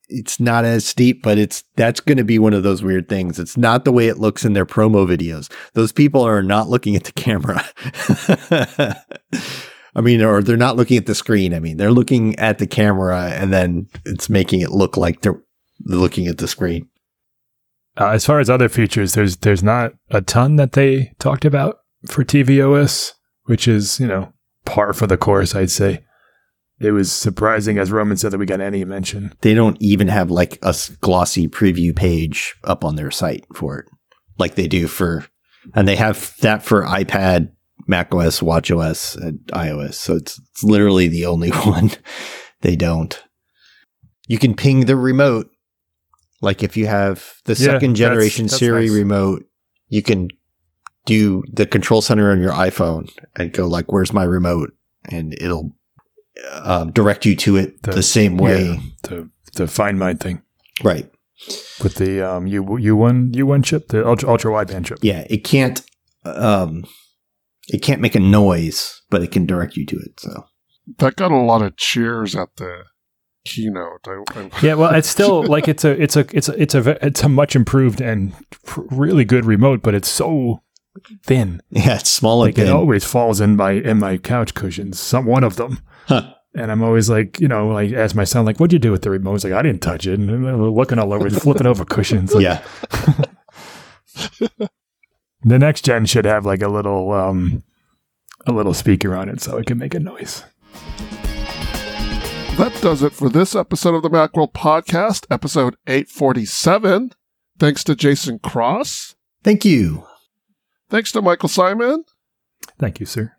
it's 0.08 0.38
not 0.38 0.64
as 0.64 0.84
steep, 0.84 1.22
but 1.22 1.38
it's 1.38 1.64
that's 1.76 2.00
going 2.00 2.18
to 2.18 2.24
be 2.24 2.38
one 2.38 2.54
of 2.54 2.62
those 2.62 2.82
weird 2.82 3.08
things. 3.08 3.38
It's 3.38 3.56
not 3.56 3.84
the 3.84 3.92
way 3.92 4.08
it 4.08 4.18
looks 4.18 4.44
in 4.44 4.52
their 4.52 4.66
promo 4.66 5.06
videos. 5.06 5.50
Those 5.74 5.92
people 5.92 6.22
are 6.22 6.42
not 6.42 6.68
looking 6.68 6.96
at 6.96 7.04
the 7.04 7.12
camera. 7.12 7.64
I 9.96 10.02
mean, 10.02 10.22
or 10.22 10.42
they're 10.42 10.56
not 10.56 10.76
looking 10.76 10.98
at 10.98 11.06
the 11.06 11.14
screen. 11.14 11.54
I 11.54 11.58
mean, 11.58 11.78
they're 11.78 11.90
looking 11.90 12.38
at 12.38 12.58
the 12.58 12.66
camera 12.66 13.30
and 13.30 13.52
then 13.52 13.88
it's 14.04 14.28
making 14.28 14.60
it 14.60 14.70
look 14.70 14.96
like 14.96 15.22
they're 15.22 15.42
looking 15.84 16.26
at 16.26 16.38
the 16.38 16.48
screen. 16.48 16.88
Uh, 17.98 18.10
as 18.10 18.26
far 18.26 18.40
as 18.40 18.50
other 18.50 18.68
features, 18.68 19.14
there's 19.14 19.38
there's 19.38 19.62
not 19.62 19.92
a 20.10 20.20
ton 20.20 20.56
that 20.56 20.72
they 20.72 21.12
talked 21.18 21.46
about 21.46 21.78
for 22.06 22.24
tvOS, 22.24 23.12
which 23.44 23.66
is 23.66 23.98
you 23.98 24.06
know 24.06 24.32
par 24.66 24.92
for 24.92 25.06
the 25.06 25.16
course, 25.16 25.54
I'd 25.54 25.70
say 25.70 26.04
it 26.80 26.90
was 26.92 27.10
surprising, 27.12 27.78
as 27.78 27.90
Roman 27.90 28.16
said, 28.16 28.32
that 28.32 28.38
we 28.38 28.46
got 28.46 28.60
any 28.60 28.84
mention. 28.84 29.32
They 29.40 29.54
don't 29.54 29.76
even 29.80 30.08
have 30.08 30.30
like 30.30 30.58
a 30.62 30.74
glossy 31.00 31.48
preview 31.48 31.94
page 31.96 32.54
up 32.64 32.84
on 32.84 32.96
their 32.96 33.10
site 33.10 33.44
for 33.54 33.78
it, 33.78 33.86
like 34.38 34.54
they 34.56 34.68
do 34.68 34.86
for, 34.86 35.24
and 35.74 35.88
they 35.88 35.96
have 35.96 36.34
that 36.40 36.62
for 36.62 36.82
iPad, 36.84 37.50
macOS, 37.86 38.40
watchOS, 38.40 39.16
and 39.16 39.38
iOS. 39.52 39.94
So 39.94 40.16
it's, 40.16 40.38
it's 40.38 40.62
literally 40.64 41.08
the 41.08 41.26
only 41.26 41.50
one 41.64 41.90
they 42.60 42.76
don't. 42.76 43.22
you 44.28 44.38
can 44.38 44.54
ping 44.54 44.86
the 44.86 44.96
remote. 44.96 45.50
Like 46.42 46.62
if 46.62 46.76
you 46.76 46.86
have 46.86 47.36
the 47.44 47.52
Yeah, 47.52 47.56
second 47.72 47.96
that's- 47.96 47.98
generation 47.98 48.46
that's 48.46 48.58
Siri 48.58 48.86
nice. 48.88 48.90
remote, 48.90 49.44
you 49.88 50.02
can 50.02 50.28
do 51.06 51.42
the 51.52 51.64
control 51.66 52.02
center 52.02 52.30
on 52.30 52.40
your 52.42 52.52
iPhone 52.52 53.08
and 53.36 53.52
go 53.52 53.66
like, 53.66 53.90
"Where's 53.92 54.12
my 54.12 54.24
remote?" 54.24 54.72
and 55.08 55.32
it'll 55.40 55.70
um, 56.52 56.92
direct 56.92 57.24
you 57.26 57.36
to 57.36 57.56
it 57.56 57.82
the, 57.82 57.92
The- 57.92 58.02
same 58.02 58.36
way. 58.36 58.64
Yeah, 58.66 58.76
the 59.02 59.30
the 59.54 59.66
Find 59.66 59.98
My 59.98 60.12
thing 60.14 60.42
Right. 60.84 61.10
with 61.82 61.94
the 61.94 62.20
um 62.22 62.46
U 62.46 62.76
U 62.78 62.96
one 62.96 63.32
U 63.34 63.46
one 63.46 63.62
chip, 63.62 63.88
the 63.88 64.06
ultra 64.06 64.28
ultra 64.28 64.50
wideband 64.52 64.86
chip. 64.86 64.98
Yeah. 65.02 65.26
It 65.30 65.44
can't. 65.44 65.80
Um, 66.24 66.84
it 67.68 67.82
can't 67.82 68.00
make 68.00 68.14
a 68.14 68.20
noise, 68.20 69.00
but 69.10 69.22
it 69.22 69.30
can 69.32 69.46
direct 69.46 69.76
you 69.76 69.86
to 69.86 69.96
it. 69.96 70.20
So 70.20 70.44
That 70.98 71.16
got 71.16 71.32
a 71.32 71.36
lot 71.36 71.62
of 71.62 71.76
cheers 71.76 72.34
at 72.36 72.48
the 72.56 72.82
keynote. 73.44 74.06
I, 74.06 74.22
I, 74.34 74.50
Yeah, 74.62 74.74
well, 74.74 74.94
it's 74.94 75.08
still 75.08 75.42
like 75.44 75.68
it's 75.68 75.84
a 75.84 76.00
it's 76.02 76.16
a 76.16 76.26
it's 76.36 76.48
a 76.48 76.60
it's 76.62 76.74
a 76.74 77.06
it's 77.06 77.22
a 77.22 77.28
much 77.28 77.56
improved 77.56 78.00
and 78.00 78.34
pr- 78.64 78.82
really 78.90 79.24
good 79.24 79.44
remote, 79.46 79.82
but 79.82 79.94
it's 79.94 80.08
so 80.08 80.62
thin. 81.24 81.60
yeah, 81.70 81.96
it's 81.96 82.10
small 82.10 82.40
Like 82.40 82.58
and 82.58 82.68
it 82.68 82.72
always 82.72 83.04
falls 83.04 83.40
in 83.40 83.56
my 83.56 83.70
in 83.72 83.98
my 84.00 84.18
couch 84.18 84.54
cushions. 84.54 84.98
Some 85.00 85.24
one 85.26 85.44
of 85.44 85.56
them. 85.56 85.78
Huh. 86.06 86.32
And 86.54 86.72
I'm 86.72 86.82
always 86.82 87.10
like, 87.10 87.38
you 87.40 87.48
know, 87.48 87.68
like 87.68 87.92
ask 87.92 88.16
my 88.16 88.24
son, 88.24 88.46
like, 88.46 88.58
what'd 88.58 88.72
you 88.72 88.78
do 88.78 88.90
with 88.90 89.02
the 89.02 89.10
remote? 89.10 89.32
He's 89.32 89.44
like, 89.44 89.52
I 89.52 89.60
didn't 89.62 89.82
touch 89.82 90.06
it. 90.06 90.18
And 90.18 90.30
I'm 90.30 90.70
looking 90.70 90.98
all 90.98 91.12
over, 91.12 91.28
flipping 91.28 91.66
over 91.66 91.84
cushions. 91.84 92.34
Like, 92.34 92.44
Yeah. 92.44 92.62
The 95.42 95.58
next 95.60 95.84
gen 95.84 96.06
should 96.06 96.24
have 96.24 96.44
like 96.44 96.60
a 96.62 96.66
little 96.68 97.12
um 97.12 97.62
a 98.46 98.52
little 98.52 98.74
speaker 98.74 99.14
on 99.14 99.28
it 99.28 99.40
so 99.40 99.58
it 99.58 99.66
can 99.66 99.78
make 99.78 99.94
a 99.94 100.00
noise. 100.00 100.42
that 102.56 102.76
does 102.82 103.02
it 103.02 103.12
for 103.12 103.28
this 103.28 103.54
episode 103.54 103.94
of 103.94 104.02
the 104.02 104.10
Macworld 104.10 104.52
Podcast, 104.54 105.24
episode 105.30 105.76
847. 105.86 107.12
Thanks 107.60 107.84
to 107.84 107.94
Jason 107.94 108.40
Cross. 108.40 109.14
Thank 109.44 109.64
you. 109.64 110.04
Thanks 110.88 111.12
to 111.12 111.22
Michael 111.22 111.48
Simon. 111.48 112.04
Thank 112.80 112.98
you, 112.98 113.06
sir. 113.06 113.35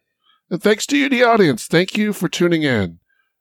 And 0.50 0.64
thanks 0.64 0.86
to 0.88 0.98
you, 0.98 1.10
the 1.10 1.24
audience. 1.24 1.68
Thank 1.68 1.98
you 1.98 2.14
for 2.14 2.30
tuning 2.30 2.64
in. 2.64 3.00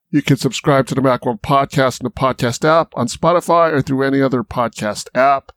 You 0.09 0.21
can 0.21 0.37
subscribe 0.37 0.87
to 0.87 0.95
the 0.95 1.01
Macworld 1.01 1.41
Podcast 1.41 2.01
in 2.01 2.05
the 2.05 2.11
podcast 2.11 2.65
app 2.67 2.91
on 2.95 3.07
Spotify 3.07 3.71
or 3.71 3.81
through 3.81 4.03
any 4.03 4.21
other 4.21 4.43
podcast 4.43 5.07
app. 5.15 5.51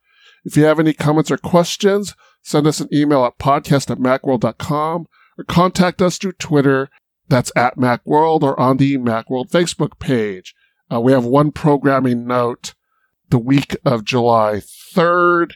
If 0.44 0.56
you 0.56 0.64
have 0.64 0.78
any 0.78 0.92
comments 0.92 1.30
or 1.30 1.36
questions, 1.36 2.14
send 2.42 2.66
us 2.66 2.80
an 2.80 2.88
email 2.92 3.24
at 3.24 3.38
podcast 3.38 3.90
at 3.90 3.98
macworld.com 3.98 5.06
or 5.38 5.44
contact 5.44 6.00
us 6.00 6.18
through 6.18 6.32
Twitter. 6.32 6.88
That's 7.28 7.52
at 7.56 7.76
Macworld 7.76 8.42
or 8.42 8.58
on 8.58 8.76
the 8.76 8.98
Macworld 8.98 9.50
Facebook 9.50 9.98
page. 9.98 10.54
Uh, 10.92 11.00
we 11.00 11.12
have 11.12 11.24
one 11.24 11.52
programming 11.52 12.26
note. 12.26 12.74
The 13.28 13.38
week 13.38 13.76
of 13.84 14.04
July 14.04 14.60
3rd 14.94 15.52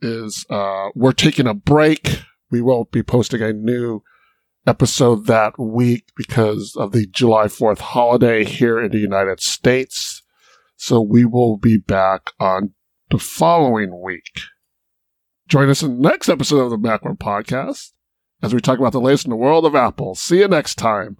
is, 0.00 0.46
uh, 0.50 0.88
we're 0.94 1.12
taking 1.12 1.48
a 1.48 1.54
break. 1.54 2.22
We 2.50 2.62
won't 2.62 2.92
be 2.92 3.02
posting 3.02 3.42
a 3.42 3.52
new 3.52 4.02
episode 4.68 5.26
that 5.26 5.58
week 5.58 6.10
because 6.14 6.76
of 6.76 6.92
the 6.92 7.06
July 7.06 7.46
4th 7.46 7.78
holiday 7.78 8.44
here 8.44 8.78
in 8.78 8.92
the 8.92 8.98
United 8.98 9.40
States. 9.40 10.22
So 10.76 11.00
we 11.00 11.24
will 11.24 11.56
be 11.56 11.78
back 11.78 12.30
on 12.38 12.74
the 13.10 13.18
following 13.18 14.00
week. 14.02 14.40
Join 15.48 15.70
us 15.70 15.82
in 15.82 16.02
the 16.02 16.08
next 16.08 16.28
episode 16.28 16.60
of 16.60 16.70
the 16.70 16.76
Macworld 16.76 17.18
Podcast 17.18 17.92
as 18.42 18.52
we 18.52 18.60
talk 18.60 18.78
about 18.78 18.92
the 18.92 19.00
latest 19.00 19.24
in 19.24 19.30
the 19.30 19.36
world 19.36 19.64
of 19.64 19.74
Apple. 19.74 20.14
See 20.14 20.40
you 20.40 20.48
next 20.48 20.74
time. 20.74 21.16